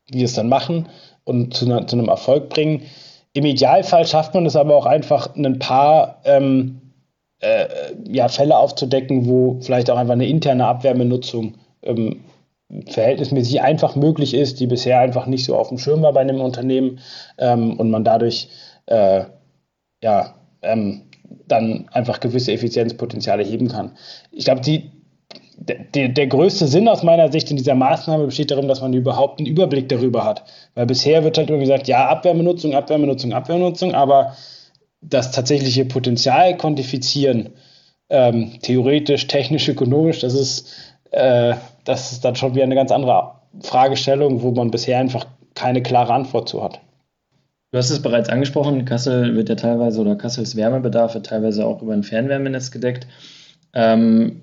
die 0.08 0.22
das 0.22 0.34
dann 0.34 0.48
machen 0.48 0.88
und 1.24 1.54
zu, 1.54 1.66
zu 1.66 1.96
einem 1.96 2.08
Erfolg 2.08 2.48
bringen. 2.48 2.82
Im 3.32 3.44
Idealfall 3.44 4.06
schafft 4.06 4.34
man 4.34 4.46
es 4.46 4.56
aber 4.56 4.76
auch 4.76 4.87
einfach, 4.87 5.34
ein 5.37 5.58
paar 5.58 6.20
ähm, 6.24 6.80
äh, 7.40 7.66
ja, 8.08 8.28
Fälle 8.28 8.56
aufzudecken, 8.56 9.26
wo 9.26 9.58
vielleicht 9.61 9.90
auch 9.90 9.96
einfach 9.96 10.14
eine 10.14 10.26
interne 10.26 10.66
Abwärmenutzung 10.66 11.54
ähm, 11.82 12.24
verhältnismäßig 12.87 13.62
einfach 13.62 13.96
möglich 13.96 14.34
ist, 14.34 14.61
die 14.61 14.66
bisher 14.66 15.00
einfach 15.00 15.26
nicht 15.26 15.44
so 15.44 15.56
auf 15.56 15.68
dem 15.68 15.78
Schirm 15.78 16.02
war 16.02 16.12
bei 16.12 16.20
einem 16.20 16.40
Unternehmen 16.40 17.00
ähm, 17.38 17.78
und 17.78 17.90
man 17.90 18.04
dadurch 18.04 18.48
äh, 18.87 19.24
ja, 20.02 20.34
ähm, 20.62 21.08
dann 21.47 21.88
einfach 21.93 22.21
gewisse 22.21 22.53
Effizienzpotenziale 22.53 23.45
heben 23.45 23.69
kann. 23.69 23.93
Ich 24.31 24.45
glaube, 24.45 24.61
die, 24.61 24.91
der, 25.59 26.09
der 26.09 26.27
größte 26.27 26.67
Sinn 26.67 26.88
aus 26.88 27.03
meiner 27.03 27.31
Sicht 27.33 27.51
in 27.51 27.57
dieser 27.57 27.75
Maßnahme 27.75 28.27
besteht 28.27 28.51
darin, 28.51 28.69
dass 28.69 28.81
man 28.81 28.93
überhaupt 28.93 29.38
einen 29.38 29.47
Überblick 29.47 29.88
darüber 29.88 30.25
hat. 30.25 30.45
Weil 30.75 30.87
bisher 30.87 31.25
wird 31.25 31.37
halt 31.37 31.51
immer 31.51 31.59
gesagt, 31.59 31.88
ja, 31.88 32.09
Abwärmenutzung, 32.09 32.75
Abwärmenutzung, 32.75 33.33
Abwärmenutzung, 33.33 33.95
aber 33.95 34.37
das 35.01 35.33
tatsächliche 35.33 35.85
Potenzial 35.85 36.57
quantifizieren, 36.57 37.51
ähm, 38.09 38.53
theoretisch, 38.62 39.27
technisch, 39.27 39.69
ökonomisch, 39.69 40.21
das 40.21 40.35
ist, 40.35 40.73
äh, 41.11 41.55
das 41.85 42.12
ist 42.12 42.25
dann 42.25 42.37
schon 42.37 42.55
wieder 42.55 42.64
eine 42.64 42.75
ganz 42.75 42.91
andere 42.91 43.33
Fragestellung, 43.61 44.43
wo 44.43 44.53
man 44.53 44.71
bisher 44.71 44.99
einfach 44.99 45.27
keine 45.55 45.83
klare 45.83 46.14
Antwort 46.14 46.49
zu 46.49 46.62
hat. 46.62 46.81
Du 47.70 47.76
hast 47.76 47.90
es 47.90 48.00
bereits 48.00 48.31
angesprochen, 48.31 48.87
Kassel 48.87 49.35
wird 49.35 49.50
ja 49.50 49.54
teilweise 49.54 50.00
oder 50.00 50.16
Kassels 50.16 50.57
Wärmebedarf 50.57 51.14
wird 51.14 51.26
teilweise 51.26 51.66
auch 51.66 51.83
über 51.83 51.92
ein 51.92 52.02
Fernwärmenetz 52.02 52.70
gedeckt. 52.70 53.07
Ähm, 53.74 54.42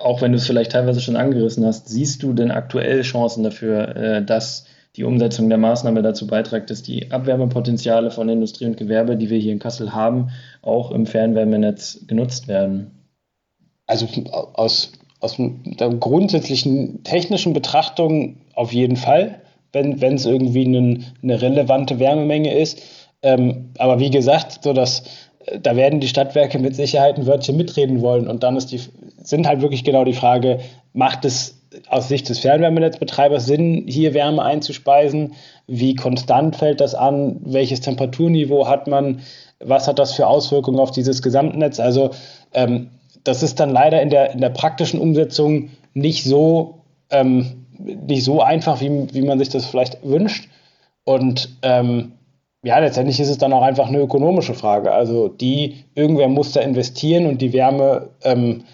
auch 0.00 0.22
wenn 0.22 0.32
du 0.32 0.38
es 0.38 0.46
vielleicht 0.46 0.72
teilweise 0.72 1.00
schon 1.00 1.16
angerissen 1.16 1.64
hast, 1.66 1.88
siehst 1.88 2.22
du 2.22 2.32
denn 2.32 2.50
aktuell 2.50 3.02
Chancen 3.02 3.44
dafür, 3.44 3.96
äh, 3.96 4.24
dass 4.24 4.66
die 4.96 5.04
Umsetzung 5.04 5.48
der 5.48 5.58
Maßnahme 5.58 6.02
dazu 6.02 6.26
beiträgt, 6.26 6.70
dass 6.70 6.82
die 6.82 7.10
Abwärmepotenziale 7.10 8.10
von 8.10 8.28
Industrie 8.28 8.66
und 8.66 8.76
Gewerbe, 8.76 9.16
die 9.16 9.28
wir 9.28 9.38
hier 9.38 9.52
in 9.52 9.58
Kassel 9.58 9.92
haben, 9.92 10.30
auch 10.62 10.90
im 10.90 11.06
Fernwärmenetz 11.06 12.06
genutzt 12.06 12.48
werden? 12.48 12.92
Also 13.86 14.06
aus, 14.54 14.92
aus 15.20 15.36
der 15.38 15.90
grundsätzlichen 15.90 17.02
technischen 17.02 17.52
Betrachtung 17.52 18.36
auf 18.54 18.72
jeden 18.72 18.96
Fall, 18.96 19.40
wenn 19.74 20.14
es 20.14 20.24
irgendwie 20.24 20.64
einen, 20.64 21.04
eine 21.22 21.42
relevante 21.42 21.98
Wärmemenge 21.98 22.54
ist. 22.54 22.80
Ähm, 23.22 23.70
aber 23.78 23.98
wie 24.00 24.10
gesagt, 24.10 24.62
so 24.62 24.72
dass 24.72 25.04
äh, 25.46 25.58
da 25.60 25.76
werden 25.76 26.00
die 26.00 26.08
Stadtwerke 26.08 26.58
mit 26.58 26.76
Sicherheit 26.76 27.18
ein 27.18 27.26
Wörtchen 27.26 27.56
mitreden 27.56 28.00
wollen. 28.00 28.28
Und 28.28 28.42
dann 28.42 28.56
ist 28.56 28.72
die, 28.72 28.80
sind 29.22 29.46
halt 29.46 29.62
wirklich 29.62 29.84
genau 29.84 30.04
die 30.04 30.12
Frage, 30.12 30.60
macht 30.92 31.24
es 31.24 31.60
aus 31.88 32.08
Sicht 32.08 32.28
des 32.28 32.38
Fernwärmenetzbetreibers 32.38 33.46
Sinn, 33.46 33.84
hier 33.88 34.14
Wärme 34.14 34.42
einzuspeisen? 34.42 35.34
Wie 35.66 35.94
konstant 35.94 36.56
fällt 36.56 36.80
das 36.80 36.94
an? 36.94 37.40
Welches 37.44 37.80
Temperaturniveau 37.80 38.68
hat 38.68 38.86
man? 38.86 39.20
Was 39.58 39.88
hat 39.88 39.98
das 39.98 40.12
für 40.12 40.26
Auswirkungen 40.26 40.78
auf 40.78 40.90
dieses 40.90 41.22
Gesamtnetz? 41.22 41.80
Also 41.80 42.10
ähm, 42.52 42.90
das 43.24 43.42
ist 43.42 43.58
dann 43.58 43.70
leider 43.70 44.02
in 44.02 44.10
der, 44.10 44.32
in 44.32 44.40
der 44.40 44.50
praktischen 44.50 45.00
Umsetzung 45.00 45.70
nicht 45.94 46.24
so, 46.24 46.82
ähm, 47.10 47.63
nicht 47.78 48.24
so 48.24 48.40
einfach, 48.40 48.80
wie, 48.80 49.12
wie 49.12 49.22
man 49.22 49.38
sich 49.38 49.48
das 49.48 49.66
vielleicht 49.66 49.98
wünscht. 50.04 50.48
Und 51.04 51.50
ähm, 51.62 52.12
ja, 52.62 52.78
letztendlich 52.78 53.20
ist 53.20 53.28
es 53.28 53.38
dann 53.38 53.52
auch 53.52 53.62
einfach 53.62 53.88
eine 53.88 53.98
ökonomische 53.98 54.54
Frage. 54.54 54.92
Also 54.92 55.28
die, 55.28 55.84
irgendwer 55.94 56.28
muss 56.28 56.52
da 56.52 56.60
investieren 56.60 57.26
und 57.26 57.42
die 57.42 57.52
Wärme, 57.52 58.08
ähm, 58.22 58.64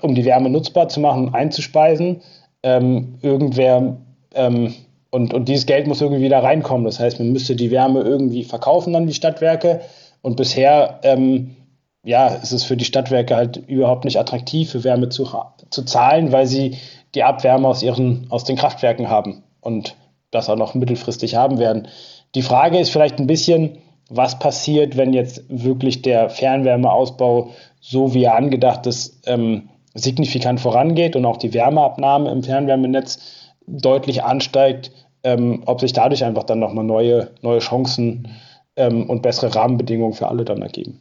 um 0.00 0.14
die 0.14 0.24
Wärme 0.24 0.48
nutzbar 0.48 0.88
zu 0.88 1.00
machen, 1.00 1.34
einzuspeisen. 1.34 2.22
Ähm, 2.62 3.18
irgendwer 3.22 3.96
ähm, 4.34 4.74
und, 5.10 5.34
und 5.34 5.48
dieses 5.48 5.66
Geld 5.66 5.86
muss 5.86 6.00
irgendwie 6.00 6.22
wieder 6.22 6.42
reinkommen. 6.42 6.84
Das 6.84 7.00
heißt, 7.00 7.18
man 7.18 7.32
müsste 7.32 7.56
die 7.56 7.70
Wärme 7.70 8.00
irgendwie 8.00 8.44
verkaufen 8.44 8.94
an 8.94 9.06
die 9.06 9.14
Stadtwerke. 9.14 9.80
Und 10.22 10.36
bisher 10.36 11.00
ähm, 11.02 11.56
ja, 12.04 12.28
ist 12.28 12.52
es 12.52 12.64
für 12.64 12.76
die 12.76 12.84
Stadtwerke 12.84 13.36
halt 13.36 13.56
überhaupt 13.68 14.04
nicht 14.04 14.18
attraktiv, 14.18 14.70
für 14.70 14.84
Wärme 14.84 15.08
zu, 15.08 15.28
zu 15.70 15.84
zahlen, 15.84 16.32
weil 16.32 16.46
sie 16.46 16.78
die 17.14 17.22
Abwärme 17.22 17.68
aus, 17.68 17.82
ihren, 17.82 18.26
aus 18.30 18.44
den 18.44 18.56
Kraftwerken 18.56 19.08
haben 19.08 19.42
und 19.60 19.96
das 20.30 20.48
auch 20.48 20.56
noch 20.56 20.74
mittelfristig 20.74 21.34
haben 21.34 21.58
werden. 21.58 21.88
Die 22.34 22.42
Frage 22.42 22.78
ist 22.78 22.90
vielleicht 22.90 23.18
ein 23.18 23.26
bisschen, 23.26 23.78
was 24.08 24.38
passiert, 24.38 24.96
wenn 24.96 25.12
jetzt 25.12 25.44
wirklich 25.48 26.02
der 26.02 26.30
Fernwärmeausbau, 26.30 27.50
so 27.80 28.14
wie 28.14 28.24
er 28.24 28.36
angedacht 28.36 28.86
ist, 28.86 29.26
ähm, 29.26 29.68
signifikant 29.94 30.60
vorangeht 30.60 31.16
und 31.16 31.24
auch 31.24 31.36
die 31.36 31.54
Wärmeabnahme 31.54 32.30
im 32.30 32.42
Fernwärmenetz 32.42 33.18
deutlich 33.66 34.22
ansteigt, 34.22 34.92
ähm, 35.22 35.62
ob 35.66 35.80
sich 35.80 35.92
dadurch 35.92 36.24
einfach 36.24 36.44
dann 36.44 36.58
nochmal 36.58 36.84
neue, 36.84 37.30
neue 37.42 37.58
Chancen 37.58 38.28
ähm, 38.76 39.08
und 39.08 39.22
bessere 39.22 39.54
Rahmenbedingungen 39.54 40.14
für 40.14 40.28
alle 40.28 40.44
dann 40.44 40.62
ergeben. 40.62 41.00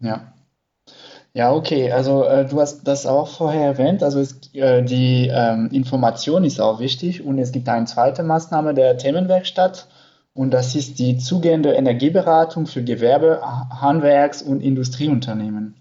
Ja. 0.00 0.32
Ja, 1.34 1.52
okay. 1.52 1.92
Also 1.92 2.24
äh, 2.24 2.46
du 2.46 2.60
hast 2.60 2.86
das 2.88 3.06
auch 3.06 3.28
vorher 3.28 3.66
erwähnt. 3.66 4.02
Also 4.02 4.20
es, 4.20 4.40
äh, 4.54 4.82
die 4.82 5.28
ähm, 5.32 5.68
Information 5.72 6.44
ist 6.44 6.60
auch 6.60 6.80
wichtig 6.80 7.24
und 7.24 7.38
es 7.38 7.52
gibt 7.52 7.68
eine 7.68 7.86
zweite 7.86 8.22
Maßnahme 8.22 8.74
der 8.74 8.96
Themenwerkstatt 8.98 9.86
und 10.34 10.52
das 10.52 10.74
ist 10.74 10.98
die 10.98 11.18
zugehende 11.18 11.72
Energieberatung 11.72 12.66
für 12.66 12.82
Gewerbe, 12.82 13.40
Handwerks- 13.42 14.42
und 14.42 14.60
Industrieunternehmen. 14.60 15.74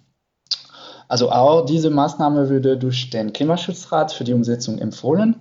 Also 1.07 1.31
auch 1.31 1.65
diese 1.65 1.89
Maßnahme 1.89 2.49
würde 2.49 2.77
durch 2.77 3.09
den 3.09 3.31
Klimaschutzrat 3.33 4.11
für 4.11 4.25
die 4.25 4.33
Umsetzung 4.33 4.77
empfohlen. 4.79 5.37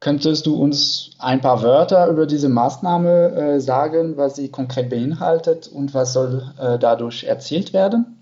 Könntest 0.00 0.46
du 0.46 0.54
uns 0.54 1.10
ein 1.18 1.40
paar 1.40 1.62
Wörter 1.62 2.08
über 2.08 2.26
diese 2.26 2.48
Maßnahme 2.48 3.30
äh, 3.32 3.60
sagen, 3.60 4.16
was 4.16 4.36
sie 4.36 4.50
konkret 4.50 4.90
beinhaltet 4.90 5.66
und 5.66 5.94
was 5.94 6.12
soll 6.12 6.52
äh, 6.58 6.78
dadurch 6.78 7.24
erzielt 7.24 7.72
werden? 7.72 8.17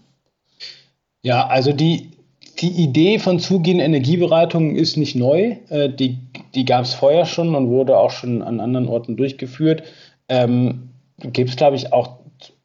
Ja, 1.26 1.48
also 1.48 1.72
die, 1.72 2.12
die 2.60 2.70
Idee 2.70 3.18
von 3.18 3.40
zugehenden 3.40 3.84
Energieberatungen 3.84 4.76
ist 4.76 4.96
nicht 4.96 5.16
neu. 5.16 5.56
Äh, 5.70 5.88
die 5.88 6.18
die 6.54 6.64
gab 6.64 6.84
es 6.84 6.94
vorher 6.94 7.26
schon 7.26 7.56
und 7.56 7.68
wurde 7.68 7.98
auch 7.98 8.12
schon 8.12 8.42
an 8.42 8.60
anderen 8.60 8.86
Orten 8.86 9.16
durchgeführt. 9.16 9.82
Ähm, 10.28 10.90
Gibt 11.18 11.50
es, 11.50 11.56
glaube 11.56 11.74
ich, 11.74 11.92
auch 11.92 12.18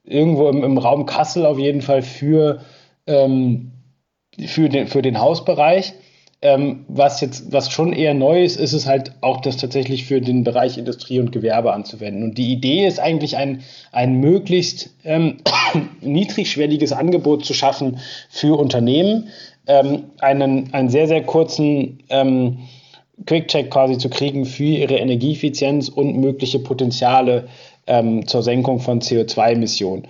irgendwo 0.03 0.47
im, 0.47 0.63
im, 0.63 0.77
Raum 0.77 1.07
Kassel 1.07 1.43
auf 1.43 1.57
jeden 1.57 1.81
Fall 1.81 2.03
für, 2.03 2.61
ähm, 3.07 3.71
für, 4.45 4.69
den, 4.69 4.85
für 4.85 5.01
den 5.01 5.19
Hausbereich. 5.19 5.93
Ähm, 6.43 6.85
was 6.87 7.21
jetzt, 7.21 7.51
was 7.51 7.69
schon 7.71 7.93
eher 7.93 8.15
neu 8.15 8.43
ist, 8.43 8.57
ist 8.57 8.73
es 8.73 8.87
halt 8.87 9.11
auch 9.21 9.41
das 9.41 9.57
tatsächlich 9.57 10.05
für 10.05 10.21
den 10.21 10.43
Bereich 10.43 10.77
Industrie 10.77 11.19
und 11.19 11.31
Gewerbe 11.31 11.71
anzuwenden. 11.71 12.23
Und 12.23 12.37
die 12.39 12.51
Idee 12.51 12.87
ist 12.87 12.99
eigentlich 12.99 13.37
ein, 13.37 13.61
ein 13.91 14.15
möglichst 14.15 14.89
ähm, 15.03 15.37
niedrigschwelliges 16.01 16.93
Angebot 16.93 17.45
zu 17.45 17.53
schaffen 17.53 17.99
für 18.29 18.57
Unternehmen, 18.57 19.29
ähm, 19.67 20.05
einen, 20.19 20.73
einen 20.73 20.89
sehr, 20.89 21.07
sehr 21.07 21.21
kurzen 21.21 21.99
ähm, 22.09 22.57
Quick-Check 23.27 23.69
quasi 23.69 23.99
zu 23.99 24.09
kriegen 24.09 24.45
für 24.45 24.63
ihre 24.63 24.97
Energieeffizienz 24.97 25.89
und 25.89 26.17
mögliche 26.17 26.57
Potenziale 26.57 27.49
ähm, 27.85 28.25
zur 28.27 28.41
Senkung 28.41 28.79
von 28.79 28.99
CO2-Emissionen. 28.99 30.07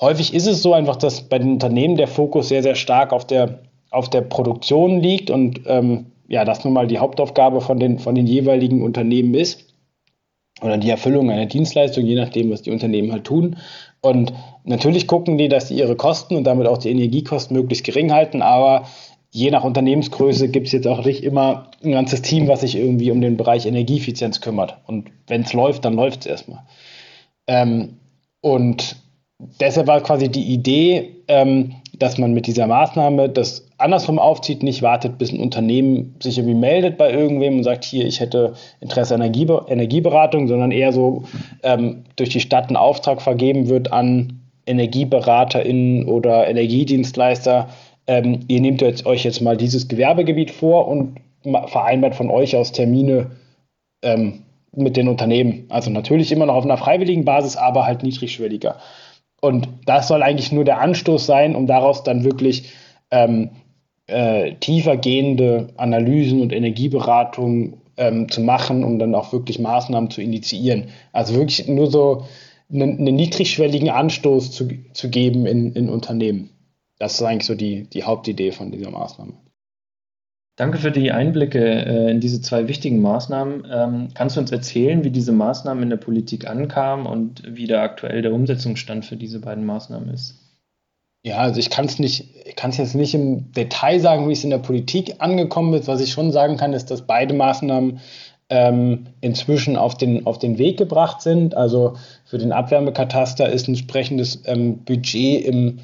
Häufig 0.00 0.32
ist 0.32 0.46
es 0.46 0.62
so 0.62 0.74
einfach, 0.74 0.96
dass 0.96 1.22
bei 1.22 1.38
den 1.40 1.52
Unternehmen 1.52 1.96
der 1.96 2.08
Fokus 2.08 2.48
sehr, 2.48 2.62
sehr 2.62 2.74
stark 2.76 3.12
auf 3.12 3.26
der 3.26 3.60
auf 3.92 4.10
der 4.10 4.22
Produktion 4.22 5.00
liegt 5.00 5.30
und 5.30 5.60
ähm, 5.66 6.06
ja, 6.28 6.44
das 6.44 6.64
nun 6.64 6.72
mal 6.72 6.86
die 6.86 6.98
Hauptaufgabe 6.98 7.60
von 7.60 7.78
den, 7.78 7.98
von 7.98 8.14
den 8.14 8.26
jeweiligen 8.26 8.82
Unternehmen 8.82 9.34
ist 9.34 9.66
oder 10.62 10.78
die 10.78 10.90
Erfüllung 10.90 11.30
einer 11.30 11.46
Dienstleistung, 11.46 12.06
je 12.06 12.14
nachdem, 12.14 12.50
was 12.50 12.62
die 12.62 12.70
Unternehmen 12.70 13.12
halt 13.12 13.24
tun. 13.24 13.56
Und 14.00 14.32
natürlich 14.64 15.06
gucken 15.06 15.38
die, 15.38 15.48
dass 15.48 15.68
sie 15.68 15.76
ihre 15.76 15.96
Kosten 15.96 16.36
und 16.36 16.44
damit 16.44 16.66
auch 16.66 16.78
die 16.78 16.90
Energiekosten 16.90 17.56
möglichst 17.56 17.84
gering 17.84 18.12
halten, 18.12 18.42
aber 18.42 18.86
je 19.30 19.50
nach 19.50 19.64
Unternehmensgröße 19.64 20.48
gibt 20.48 20.66
es 20.66 20.72
jetzt 20.72 20.86
auch 20.86 21.04
nicht 21.04 21.22
immer 21.22 21.70
ein 21.82 21.92
ganzes 21.92 22.22
Team, 22.22 22.48
was 22.48 22.60
sich 22.60 22.76
irgendwie 22.76 23.10
um 23.10 23.20
den 23.20 23.36
Bereich 23.36 23.66
Energieeffizienz 23.66 24.40
kümmert. 24.40 24.78
Und 24.86 25.10
wenn 25.26 25.42
es 25.42 25.52
läuft, 25.52 25.84
dann 25.84 25.94
läuft 25.94 26.20
es 26.20 26.26
erstmal. 26.26 26.62
Ähm, 27.46 27.96
und 28.40 28.96
deshalb 29.60 29.86
war 29.86 30.00
quasi 30.00 30.28
die 30.28 30.52
Idee, 30.52 31.16
ähm, 31.28 31.74
dass 31.98 32.18
man 32.18 32.32
mit 32.32 32.46
dieser 32.46 32.66
Maßnahme 32.66 33.28
das 33.28 33.66
andersrum 33.82 34.18
aufzieht, 34.18 34.62
nicht 34.62 34.82
wartet, 34.82 35.18
bis 35.18 35.32
ein 35.32 35.40
Unternehmen 35.40 36.16
sich 36.22 36.38
irgendwie 36.38 36.58
meldet 36.58 36.96
bei 36.96 37.12
irgendwem 37.12 37.58
und 37.58 37.64
sagt, 37.64 37.84
hier, 37.84 38.06
ich 38.06 38.20
hätte 38.20 38.54
Interesse 38.80 39.14
an 39.14 39.20
Energieber 39.20 39.66
Energieberatung, 39.68 40.48
sondern 40.48 40.70
eher 40.70 40.92
so 40.92 41.24
ähm, 41.62 42.04
durch 42.16 42.30
die 42.30 42.40
Stadt 42.40 42.70
ein 42.70 42.76
Auftrag 42.76 43.20
vergeben 43.22 43.68
wird 43.68 43.92
an 43.92 44.40
EnergieberaterInnen 44.66 46.06
oder 46.06 46.48
Energiedienstleister. 46.48 47.68
Ähm, 48.06 48.40
ihr 48.48 48.60
nehmt 48.60 48.80
jetzt, 48.80 49.06
euch 49.06 49.24
jetzt 49.24 49.40
mal 49.40 49.56
dieses 49.56 49.88
Gewerbegebiet 49.88 50.50
vor 50.50 50.88
und 50.88 51.16
vereinbart 51.66 52.14
von 52.14 52.30
euch 52.30 52.56
aus 52.56 52.72
Termine 52.72 53.32
ähm, 54.02 54.42
mit 54.74 54.96
den 54.96 55.08
Unternehmen. 55.08 55.66
Also 55.68 55.90
natürlich 55.90 56.32
immer 56.32 56.46
noch 56.46 56.54
auf 56.54 56.64
einer 56.64 56.78
freiwilligen 56.78 57.24
Basis, 57.24 57.56
aber 57.56 57.84
halt 57.84 58.02
niedrigschwelliger. 58.02 58.76
Und 59.40 59.68
das 59.86 60.08
soll 60.08 60.22
eigentlich 60.22 60.52
nur 60.52 60.64
der 60.64 60.80
Anstoß 60.80 61.26
sein, 61.26 61.56
um 61.56 61.66
daraus 61.66 62.04
dann 62.04 62.24
wirklich 62.24 62.72
ähm, 63.10 63.50
äh, 64.06 64.54
tiefer 64.56 64.96
gehende 64.96 65.68
Analysen 65.76 66.40
und 66.40 66.52
Energieberatung 66.52 67.82
ähm, 67.96 68.28
zu 68.28 68.40
machen, 68.40 68.84
um 68.84 68.98
dann 68.98 69.14
auch 69.14 69.32
wirklich 69.32 69.58
Maßnahmen 69.58 70.10
zu 70.10 70.20
initiieren. 70.20 70.88
Also 71.12 71.34
wirklich 71.34 71.68
nur 71.68 71.90
so 71.90 72.24
einen, 72.70 72.98
einen 72.98 73.16
niedrigschwelligen 73.16 73.90
Anstoß 73.90 74.50
zu, 74.50 74.68
zu 74.92 75.10
geben 75.10 75.46
in, 75.46 75.72
in 75.74 75.88
Unternehmen. 75.88 76.50
Das 76.98 77.14
ist 77.14 77.22
eigentlich 77.22 77.46
so 77.46 77.54
die, 77.54 77.88
die 77.90 78.04
Hauptidee 78.04 78.52
von 78.52 78.70
dieser 78.70 78.90
Maßnahme. 78.90 79.34
Danke 80.56 80.78
für 80.78 80.90
die 80.90 81.12
Einblicke 81.12 81.58
äh, 81.58 82.10
in 82.10 82.20
diese 82.20 82.42
zwei 82.42 82.68
wichtigen 82.68 83.00
Maßnahmen. 83.00 83.66
Ähm, 83.70 84.08
kannst 84.14 84.36
du 84.36 84.40
uns 84.40 84.52
erzählen, 84.52 85.02
wie 85.02 85.10
diese 85.10 85.32
Maßnahmen 85.32 85.82
in 85.82 85.90
der 85.90 85.96
Politik 85.96 86.46
ankamen 86.46 87.06
und 87.06 87.42
wie 87.46 87.66
der 87.66 87.82
aktuell 87.82 88.20
der 88.20 88.34
Umsetzungsstand 88.34 89.06
für 89.06 89.16
diese 89.16 89.40
beiden 89.40 89.64
Maßnahmen 89.64 90.10
ist? 90.10 90.41
Ja, 91.24 91.38
also 91.38 91.60
ich 91.60 91.70
kann 91.70 91.84
es 91.84 91.98
nicht, 92.00 92.34
ich 92.44 92.56
kann 92.56 92.70
es 92.70 92.78
jetzt 92.78 92.96
nicht 92.96 93.14
im 93.14 93.52
Detail 93.52 94.00
sagen, 94.00 94.28
wie 94.28 94.32
es 94.32 94.42
in 94.42 94.50
der 94.50 94.58
Politik 94.58 95.16
angekommen 95.18 95.72
ist. 95.74 95.86
Was 95.86 96.00
ich 96.00 96.10
schon 96.10 96.32
sagen 96.32 96.56
kann, 96.56 96.72
ist, 96.72 96.90
dass 96.90 97.02
beide 97.02 97.32
Maßnahmen 97.32 98.00
ähm, 98.50 99.06
inzwischen 99.20 99.76
auf 99.76 99.96
den, 99.96 100.26
auf 100.26 100.38
den 100.38 100.58
Weg 100.58 100.78
gebracht 100.78 101.22
sind. 101.22 101.54
Also 101.56 101.94
für 102.24 102.38
den 102.38 102.50
Abwärmekataster 102.50 103.48
ist 103.48 103.68
ein 103.68 103.72
entsprechendes 103.72 104.42
ähm, 104.46 104.84
Budget 104.84 105.44
im 105.44 105.78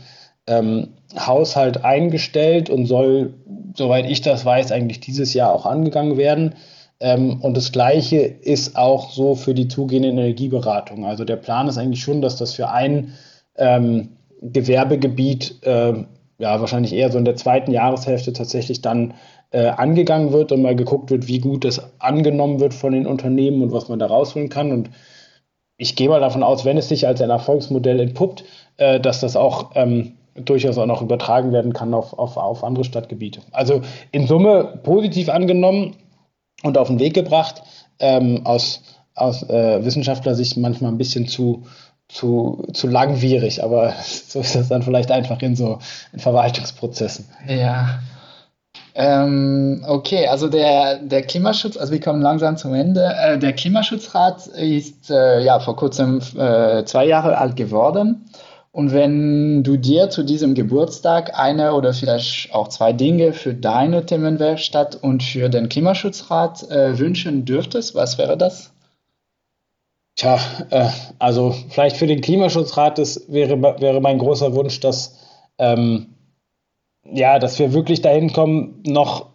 ähm, 0.48 0.88
Haushalt 1.16 1.84
eingestellt 1.84 2.68
und 2.68 2.86
soll, 2.86 3.34
soweit 3.76 4.10
ich 4.10 4.22
das 4.22 4.44
weiß, 4.44 4.72
eigentlich 4.72 5.00
dieses 5.00 5.34
Jahr 5.34 5.54
auch 5.54 5.66
angegangen 5.66 6.16
werden. 6.16 6.56
Ähm, 6.98 7.40
und 7.42 7.56
das 7.56 7.70
Gleiche 7.70 8.18
ist 8.18 8.76
auch 8.76 9.12
so 9.12 9.36
für 9.36 9.54
die 9.54 9.68
zugehende 9.68 10.08
Energieberatung. 10.08 11.06
Also 11.06 11.24
der 11.24 11.36
Plan 11.36 11.68
ist 11.68 11.78
eigentlich 11.78 12.02
schon, 12.02 12.22
dass 12.22 12.36
das 12.36 12.54
für 12.54 12.70
ein 12.70 13.12
ähm, 13.56 14.17
Gewerbegebiet 14.40 15.58
äh, 15.62 16.04
ja 16.38 16.60
wahrscheinlich 16.60 16.92
eher 16.92 17.10
so 17.10 17.18
in 17.18 17.24
der 17.24 17.36
zweiten 17.36 17.72
Jahreshälfte 17.72 18.32
tatsächlich 18.32 18.80
dann 18.80 19.14
äh, 19.50 19.66
angegangen 19.66 20.32
wird 20.32 20.52
und 20.52 20.62
mal 20.62 20.76
geguckt 20.76 21.10
wird, 21.10 21.26
wie 21.26 21.40
gut 21.40 21.64
das 21.64 22.00
angenommen 22.00 22.60
wird 22.60 22.74
von 22.74 22.92
den 22.92 23.06
Unternehmen 23.06 23.62
und 23.62 23.72
was 23.72 23.88
man 23.88 23.98
da 23.98 24.06
rausholen 24.06 24.48
kann. 24.48 24.72
Und 24.72 24.90
ich 25.76 25.96
gehe 25.96 26.08
mal 26.08 26.20
davon 26.20 26.42
aus, 26.42 26.64
wenn 26.64 26.78
es 26.78 26.88
sich 26.88 27.06
als 27.06 27.20
ein 27.20 27.30
Erfolgsmodell 27.30 28.00
entpuppt, 28.00 28.44
äh, 28.76 29.00
dass 29.00 29.20
das 29.20 29.36
auch 29.36 29.72
ähm, 29.74 30.12
durchaus 30.34 30.78
auch 30.78 30.86
noch 30.86 31.02
übertragen 31.02 31.52
werden 31.52 31.72
kann 31.72 31.94
auf, 31.94 32.16
auf, 32.16 32.36
auf 32.36 32.62
andere 32.62 32.84
Stadtgebiete. 32.84 33.40
Also 33.50 33.80
in 34.12 34.26
Summe 34.26 34.80
positiv 34.84 35.28
angenommen 35.28 35.96
und 36.62 36.78
auf 36.78 36.88
den 36.88 37.00
Weg 37.00 37.14
gebracht. 37.14 37.62
Ähm, 38.00 38.42
aus 38.44 38.82
aus 39.18 39.42
äh, 39.48 39.84
Wissenschaftlersicht 39.84 40.56
manchmal 40.56 40.92
ein 40.92 40.98
bisschen 40.98 41.26
zu, 41.26 41.64
zu, 42.08 42.66
zu 42.72 42.88
langwierig, 42.88 43.62
aber 43.62 43.94
so 44.02 44.40
ist 44.40 44.54
das 44.54 44.68
dann 44.68 44.82
vielleicht 44.82 45.10
einfach 45.10 45.40
in 45.42 45.56
so 45.56 45.78
in 46.12 46.18
Verwaltungsprozessen. 46.18 47.26
Ja. 47.46 48.00
Ähm, 48.94 49.84
okay, 49.86 50.26
also 50.26 50.48
der, 50.48 50.98
der 50.98 51.22
Klimaschutz, 51.22 51.76
also 51.76 51.92
wir 51.92 52.00
kommen 52.00 52.20
langsam 52.20 52.56
zum 52.56 52.74
Ende. 52.74 53.04
Äh, 53.04 53.38
der 53.38 53.52
Klimaschutzrat 53.52 54.48
ist 54.48 55.10
äh, 55.10 55.40
ja 55.40 55.60
vor 55.60 55.76
kurzem 55.76 56.20
äh, 56.36 56.84
zwei 56.84 57.06
Jahre 57.06 57.38
alt 57.38 57.54
geworden. 57.54 58.24
Und 58.72 58.92
wenn 58.92 59.62
du 59.62 59.76
dir 59.76 60.10
zu 60.10 60.24
diesem 60.24 60.54
Geburtstag 60.54 61.38
eine 61.38 61.74
oder 61.74 61.94
vielleicht 61.94 62.52
auch 62.54 62.68
zwei 62.68 62.92
Dinge 62.92 63.32
für 63.32 63.54
deine 63.54 64.04
Themenwerkstatt 64.04 64.96
und 64.96 65.22
für 65.22 65.48
den 65.48 65.68
Klimaschutzrat 65.68 66.68
äh, 66.70 66.98
wünschen 66.98 67.44
dürftest, 67.44 67.94
was 67.94 68.18
wäre 68.18 68.36
das? 68.36 68.72
Tja, 70.18 70.40
äh, 70.70 70.88
also 71.20 71.54
vielleicht 71.70 71.96
für 71.96 72.08
den 72.08 72.20
Klimaschutzrat 72.20 72.98
das 72.98 73.26
wäre, 73.28 73.62
wäre 73.80 74.00
mein 74.00 74.18
großer 74.18 74.52
Wunsch, 74.52 74.80
dass, 74.80 75.16
ähm, 75.58 76.08
ja, 77.04 77.38
dass 77.38 77.58
wir 77.60 77.72
wirklich 77.72 78.02
dahin 78.02 78.32
kommen, 78.32 78.82
noch 78.84 79.26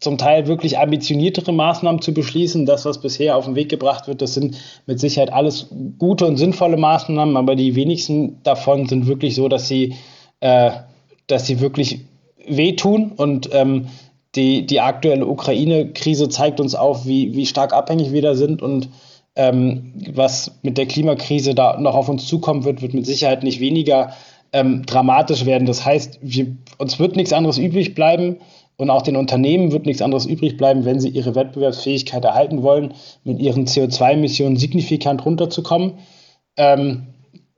zum 0.00 0.16
Teil 0.16 0.46
wirklich 0.46 0.78
ambitioniertere 0.78 1.52
Maßnahmen 1.52 2.00
zu 2.00 2.14
beschließen. 2.14 2.64
Das, 2.64 2.86
was 2.86 3.02
bisher 3.02 3.36
auf 3.36 3.44
den 3.44 3.56
Weg 3.56 3.68
gebracht 3.68 4.08
wird, 4.08 4.22
das 4.22 4.32
sind 4.32 4.56
mit 4.86 5.00
Sicherheit 5.00 5.32
alles 5.32 5.66
gute 5.98 6.26
und 6.26 6.38
sinnvolle 6.38 6.78
Maßnahmen, 6.78 7.36
aber 7.36 7.54
die 7.54 7.74
wenigsten 7.74 8.42
davon 8.42 8.86
sind 8.86 9.06
wirklich 9.06 9.34
so, 9.34 9.48
dass 9.48 9.68
sie, 9.68 9.96
äh, 10.40 10.70
dass 11.26 11.46
sie 11.46 11.60
wirklich 11.60 12.06
wehtun 12.46 13.12
und 13.12 13.50
ähm, 13.52 13.88
die, 14.34 14.64
die 14.64 14.80
aktuelle 14.80 15.26
Ukraine-Krise 15.26 16.30
zeigt 16.30 16.58
uns 16.58 16.74
auf, 16.74 17.04
wie, 17.04 17.34
wie 17.34 17.44
stark 17.44 17.74
abhängig 17.74 18.12
wir 18.12 18.22
da 18.22 18.34
sind 18.34 18.62
und 18.62 18.88
ähm, 19.36 19.92
was 20.12 20.58
mit 20.62 20.78
der 20.78 20.86
Klimakrise 20.86 21.54
da 21.54 21.78
noch 21.78 21.94
auf 21.94 22.08
uns 22.08 22.26
zukommen 22.26 22.64
wird, 22.64 22.82
wird 22.82 22.94
mit 22.94 23.06
Sicherheit 23.06 23.42
nicht 23.42 23.60
weniger 23.60 24.12
ähm, 24.52 24.84
dramatisch 24.86 25.44
werden. 25.44 25.66
Das 25.66 25.84
heißt, 25.84 26.18
wir, 26.22 26.56
uns 26.78 26.98
wird 26.98 27.16
nichts 27.16 27.32
anderes 27.32 27.58
übrig 27.58 27.94
bleiben 27.94 28.36
und 28.76 28.90
auch 28.90 29.02
den 29.02 29.16
Unternehmen 29.16 29.72
wird 29.72 29.86
nichts 29.86 30.02
anderes 30.02 30.26
übrig 30.26 30.56
bleiben, 30.56 30.84
wenn 30.84 31.00
sie 31.00 31.08
ihre 31.08 31.34
Wettbewerbsfähigkeit 31.34 32.24
erhalten 32.24 32.62
wollen, 32.62 32.94
mit 33.24 33.38
ihren 33.40 33.66
CO2-Emissionen 33.66 34.56
signifikant 34.56 35.24
runterzukommen. 35.24 35.94
Ähm, 36.56 37.08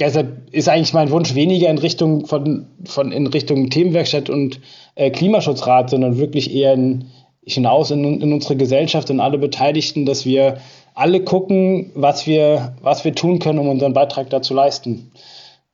deshalb 0.01 0.53
ist 0.53 0.69
eigentlich 0.69 0.95
mein 0.95 1.11
Wunsch 1.11 1.35
weniger 1.35 1.69
in 1.69 1.79
Richtung 1.79 2.27
von, 2.27 2.67
von 2.85 3.13
in 3.13 3.27
Richtung 3.29 3.71
Themenwerkstatt 3.71 4.31
und 4.31 4.61
äh, 4.95 5.11
Klimaschutzrat, 5.11 5.91
sondern 5.91 6.19
wirklich 6.19 6.55
eher 6.55 6.75
in, 6.75 7.07
hinaus 7.55 7.91
in, 7.91 8.21
in 8.21 8.33
unsere 8.33 8.57
Gesellschaft 8.57 9.11
und 9.11 9.21
alle 9.21 9.39
Beteiligten, 9.39 10.07
dass 10.07 10.25
wir 10.25 10.59
alle 10.95 11.21
gucken, 11.21 11.91
was 11.95 12.27
wir, 12.27 12.77
was 12.83 13.05
wir 13.05 13.15
tun 13.15 13.39
können, 13.39 13.59
um 13.59 13.69
unseren 13.69 13.95
Beitrag 13.95 14.31
dazu 14.31 14.55
leisten. 14.55 15.13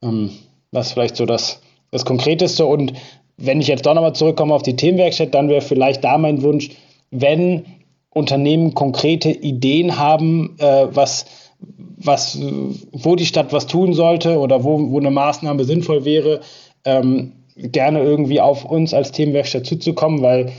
Ähm, 0.03 0.31
das 0.71 0.89
ist 0.89 0.93
vielleicht 0.93 1.17
so 1.17 1.25
das, 1.27 1.61
das 1.91 2.05
Konkreteste. 2.05 2.67
Und 2.67 2.93
wenn 3.37 3.61
ich 3.61 3.69
jetzt 3.69 3.87
doch 3.87 3.95
nochmal 3.95 4.15
zurückkomme 4.15 4.55
auf 4.55 4.63
die 4.63 4.77
Themenwerkstatt, 4.77 5.35
dann 5.35 5.49
wäre 5.49 5.63
vielleicht 5.63 6.05
da 6.05 6.19
mein 6.19 6.43
Wunsch, 6.43 6.71
wenn 7.11 7.65
Unternehmen 8.11 8.75
konkrete 8.75 9.31
Ideen 9.31 9.99
haben, 9.99 10.57
äh, 10.59 10.87
was, 10.91 11.27
was, 11.59 12.39
wo 12.93 13.17
die 13.17 13.27
Stadt 13.27 13.53
was 13.53 13.67
tun 13.67 13.95
sollte 13.95 14.39
oder 14.39 14.63
wo, 14.63 14.91
wo 14.91 14.99
eine 14.99 15.11
Maßnahme 15.11 15.65
sinnvoll 15.65 16.05
wäre, 16.05 16.41
ähm, 16.85 17.33
gerne 17.57 18.01
irgendwie 18.03 18.41
auf 18.41 18.65
uns 18.65 18.93
als 18.95 19.13
Themenwerkstatt 19.13 19.67
zuzukommen, 19.67 20.23
weil 20.23 20.53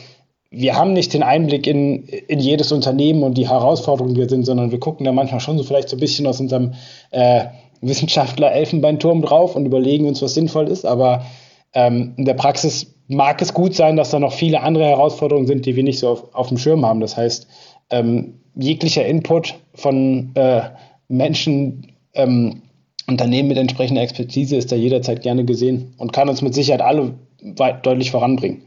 wir 0.58 0.76
haben 0.78 0.94
nicht 0.94 1.14
den 1.14 1.24
Einblick 1.24 1.68
in, 1.68 2.04
in 2.04 2.40
jedes 2.40 2.72
Unternehmen 2.72 3.24
und 3.24 3.38
die 3.38 3.50
Herausforderungen, 3.50 4.16
die 4.16 4.22
wir 4.22 4.30
sind, 4.30 4.46
sondern 4.46 4.72
wir 4.72 4.80
gucken 4.80 5.06
da 5.06 5.12
manchmal 5.12 5.42
schon 5.42 5.58
so 5.58 5.64
vielleicht 5.64 5.90
so 5.90 5.98
ein 5.98 6.00
bisschen 6.00 6.26
aus 6.28 6.40
unserem 6.40 6.74
äh, 7.12 7.46
Wissenschaftler-Elfenbeinturm 7.82 9.22
drauf 9.22 9.56
und 9.56 9.66
überlegen 9.66 10.08
uns, 10.08 10.22
was 10.22 10.34
sinnvoll 10.34 10.70
ist. 10.70 10.86
Aber 10.86 11.26
ähm, 11.74 12.14
in 12.16 12.26
der 12.26 12.36
Praxis 12.36 12.96
mag 13.08 13.42
es 13.42 13.54
gut 13.54 13.76
sein, 13.76 13.98
dass 13.98 14.12
da 14.12 14.20
noch 14.20 14.32
viele 14.32 14.62
andere 14.62 14.86
Herausforderungen 14.86 15.46
sind, 15.46 15.66
die 15.66 15.76
wir 15.76 15.84
nicht 15.84 16.00
so 16.00 16.10
auf, 16.10 16.34
auf 16.34 16.48
dem 16.48 16.58
Schirm 16.58 16.86
haben. 16.86 17.02
Das 17.02 17.18
heißt, 17.18 17.48
ähm, 17.90 18.40
jeglicher 18.56 19.06
Input 19.06 19.56
von 19.74 20.32
äh, 20.36 20.62
Menschen, 21.10 21.92
ähm, 22.14 22.62
Unternehmen 23.08 23.50
mit 23.50 23.58
entsprechender 23.58 24.02
Expertise 24.02 24.56
ist 24.56 24.72
da 24.72 24.76
jederzeit 24.76 25.22
gerne 25.22 25.46
gesehen 25.46 25.94
und 25.98 26.14
kann 26.14 26.30
uns 26.30 26.42
mit 26.42 26.56
Sicherheit 26.56 26.82
alle 26.82 27.14
weit, 27.42 27.86
deutlich 27.86 28.10
voranbringen. 28.10 28.64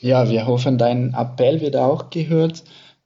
Ja, 0.00 0.28
wir 0.28 0.46
hoffen, 0.46 0.78
dein 0.78 1.14
Appell 1.14 1.60
wird 1.60 1.76
auch 1.76 2.10
gehört. 2.10 2.62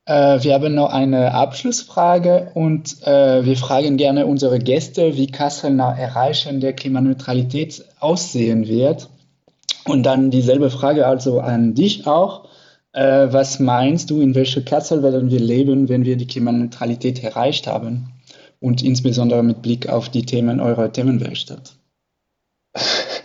Äh, 0.09 0.43
wir 0.43 0.55
haben 0.55 0.75
noch 0.75 0.91
eine 0.91 1.35
Abschlussfrage 1.35 2.51
und 2.55 3.07
äh, 3.07 3.45
wir 3.45 3.57
fragen 3.57 3.99
gerne 3.99 4.27
unsere 4.27 4.59
Gäste, 4.59 5.17
wie 5.17 5.27
Kassel 5.27 5.71
nach 5.73 5.99
Erreichen 5.99 6.61
der 6.61 6.73
Klimaneutralität 6.73 7.85
aussehen 8.01 8.67
wird. 8.67 9.09
Und 9.85 10.05
dann 10.05 10.31
dieselbe 10.31 10.71
Frage 10.71 11.07
also 11.07 11.41
an 11.41 11.75
dich 11.75 12.07
auch. 12.07 12.49
Äh, 12.93 13.29
was 13.33 13.61
meinst 13.61 14.09
du, 14.11 14.21
in 14.21 14.35
welcher 14.35 14.63
Kassel 14.63 15.03
werden 15.03 15.31
wir 15.31 15.41
leben, 15.41 15.91
wenn 15.91 16.07
wir 16.07 16.17
die 16.17 16.27
Klimaneutralität 16.27 17.23
erreicht 17.23 17.67
haben? 17.67 18.09
Und 18.61 18.83
insbesondere 18.83 19.43
mit 19.43 19.63
Blick 19.63 19.89
auf 19.89 20.09
die 20.09 20.25
Themen 20.25 20.59
eurer 20.59 20.91
Themenwerkstatt. 20.91 21.75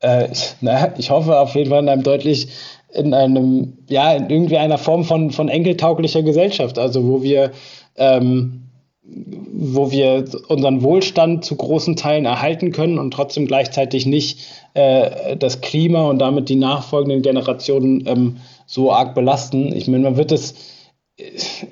Äh, 0.00 0.28
naja, 0.60 0.94
ich 0.96 1.10
hoffe 1.10 1.38
auf 1.38 1.54
jeden 1.54 1.70
Fall 1.70 1.82
in 1.82 1.88
einem 1.88 2.02
deutlich 2.02 2.48
in 2.92 3.14
einem, 3.14 3.74
ja, 3.88 4.12
in 4.12 4.30
irgendwie 4.30 4.56
einer 4.56 4.78
Form 4.78 5.04
von, 5.04 5.30
von 5.30 5.48
enkeltauglicher 5.48 6.22
Gesellschaft, 6.22 6.78
also 6.78 7.06
wo 7.06 7.22
wir, 7.22 7.52
ähm, 7.96 8.62
wo 9.02 9.90
wir 9.90 10.24
unseren 10.48 10.82
Wohlstand 10.82 11.44
zu 11.44 11.56
großen 11.56 11.96
Teilen 11.96 12.24
erhalten 12.24 12.72
können 12.72 12.98
und 12.98 13.12
trotzdem 13.12 13.46
gleichzeitig 13.46 14.06
nicht 14.06 14.40
äh, 14.74 15.36
das 15.36 15.60
Klima 15.60 16.08
und 16.08 16.18
damit 16.18 16.48
die 16.48 16.56
nachfolgenden 16.56 17.22
Generationen 17.22 18.04
ähm, 18.06 18.36
so 18.66 18.92
arg 18.92 19.14
belasten. 19.14 19.72
Ich 19.74 19.88
meine, 19.88 20.04
man 20.04 20.16
wird 20.16 20.32
es, 20.32 20.54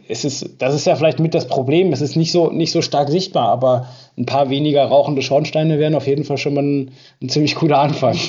es 0.08 0.24
ist, 0.24 0.56
das 0.58 0.74
ist 0.74 0.86
ja 0.86 0.96
vielleicht 0.96 1.20
mit 1.20 1.34
das 1.34 1.46
Problem, 1.46 1.92
es 1.92 2.00
ist 2.00 2.16
nicht 2.16 2.32
so, 2.32 2.50
nicht 2.50 2.72
so 2.72 2.82
stark 2.82 3.10
sichtbar, 3.10 3.48
aber 3.48 3.88
ein 4.18 4.26
paar 4.26 4.50
weniger 4.50 4.84
rauchende 4.84 5.22
Schornsteine 5.22 5.78
wären 5.78 5.94
auf 5.94 6.06
jeden 6.06 6.24
Fall 6.24 6.38
schon 6.38 6.54
mal 6.54 6.64
ein, 6.64 6.90
ein 7.22 7.28
ziemlich 7.28 7.54
cooler 7.54 7.78
Anfang. 7.78 8.18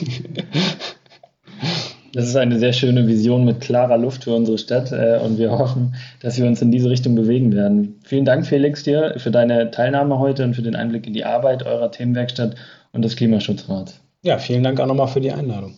Das 2.13 2.25
ist 2.25 2.35
eine 2.35 2.57
sehr 2.57 2.73
schöne 2.73 3.05
Vision 3.05 3.45
mit 3.45 3.61
klarer 3.61 3.97
Luft 3.97 4.23
für 4.23 4.33
unsere 4.33 4.57
Stadt 4.57 4.91
äh, 4.91 5.19
und 5.23 5.37
wir 5.37 5.51
hoffen, 5.51 5.93
dass 6.21 6.39
wir 6.39 6.47
uns 6.47 6.61
in 6.63 6.71
diese 6.71 6.89
Richtung 6.89 7.13
bewegen 7.13 7.53
werden. 7.53 7.99
Vielen 8.05 8.25
Dank, 8.25 8.47
Felix, 8.47 8.81
dir 8.81 9.15
für 9.17 9.29
deine 9.29 9.69
Teilnahme 9.69 10.17
heute 10.17 10.43
und 10.43 10.55
für 10.55 10.63
den 10.63 10.75
Einblick 10.75 11.05
in 11.05 11.13
die 11.13 11.25
Arbeit 11.25 11.63
eurer 11.63 11.91
Themenwerkstatt 11.91 12.55
und 12.91 13.03
des 13.03 13.17
Klimaschutzrats. 13.17 13.99
Ja, 14.23 14.39
vielen 14.39 14.63
Dank 14.63 14.79
auch 14.79 14.87
nochmal 14.87 15.09
für 15.09 15.21
die 15.21 15.31
Einladung. 15.31 15.75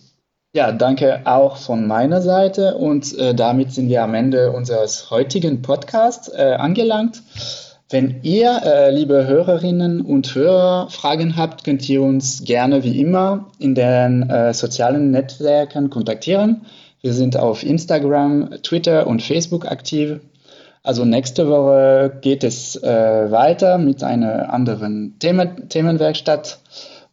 Ja, 0.52 0.72
danke 0.72 1.22
auch 1.26 1.58
von 1.58 1.86
meiner 1.86 2.24
Seite 2.24 2.74
und 2.76 3.16
äh, 3.20 3.36
damit 3.36 3.72
sind 3.72 3.88
wir 3.88 4.02
am 4.02 4.16
Ende 4.16 4.52
unseres 4.52 5.12
heutigen 5.12 5.62
Podcasts 5.62 6.28
äh, 6.28 6.56
angelangt. 6.58 7.22
Wenn 7.92 8.22
ihr, 8.24 8.60
äh, 8.66 8.90
liebe 8.90 9.28
Hörerinnen 9.28 10.02
und 10.02 10.34
Hörer, 10.34 10.90
Fragen 10.90 11.38
habt, 11.38 11.66
könnt 11.66 11.88
ihr 11.88 12.02
uns 12.02 12.44
gerne 12.46 12.84
wie 12.84 13.00
immer 13.00 13.52
in 13.60 13.76
den 13.76 14.28
äh, 14.28 14.52
sozialen 14.56 15.12
Netzwerken 15.12 15.92
kontaktieren. 15.92 16.66
Wir 17.02 17.14
sind 17.14 17.38
auf 17.38 17.62
Instagram, 17.62 18.50
Twitter 18.64 19.06
und 19.06 19.22
Facebook 19.22 19.68
aktiv. 19.68 20.20
Also 20.82 21.06
nächste 21.06 21.48
Woche 21.48 22.18
geht 22.22 22.44
es 22.44 22.76
äh, 22.76 23.30
weiter 23.30 23.78
mit 23.78 24.04
einer 24.04 24.52
anderen 24.52 25.20
Themen 25.20 25.70
Themenwerkstatt. 25.70 26.58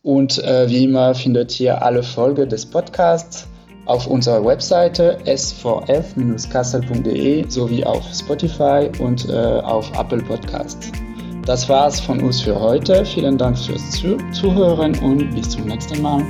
Und 0.07 0.43
äh, 0.45 0.69
wie 0.69 0.85
immer 0.85 1.15
findet 1.17 1.59
ihr 1.59 1.83
alle 1.83 2.05
Folgen 2.05 2.49
des 2.49 2.65
Podcasts 2.65 3.49
auf 3.87 4.07
unserer 4.07 4.45
Webseite 4.45 5.19
svf-kassel.de 5.25 7.51
sowie 7.51 7.85
auf 7.85 8.05
Spotify 8.15 8.89
und 9.01 9.29
äh, 9.29 9.33
auf 9.33 9.91
Apple 9.99 10.23
Podcast. 10.23 10.93
Das 11.45 11.69
war's 11.69 11.99
von 11.99 12.23
uns 12.23 12.41
für 12.41 12.55
heute. 12.55 13.05
Vielen 13.05 13.37
Dank 13.37 13.59
fürs 13.59 13.91
Zuhören 13.91 14.97
und 15.01 15.35
bis 15.35 15.51
zum 15.51 15.65
nächsten 15.65 16.01
Mal. 16.01 16.23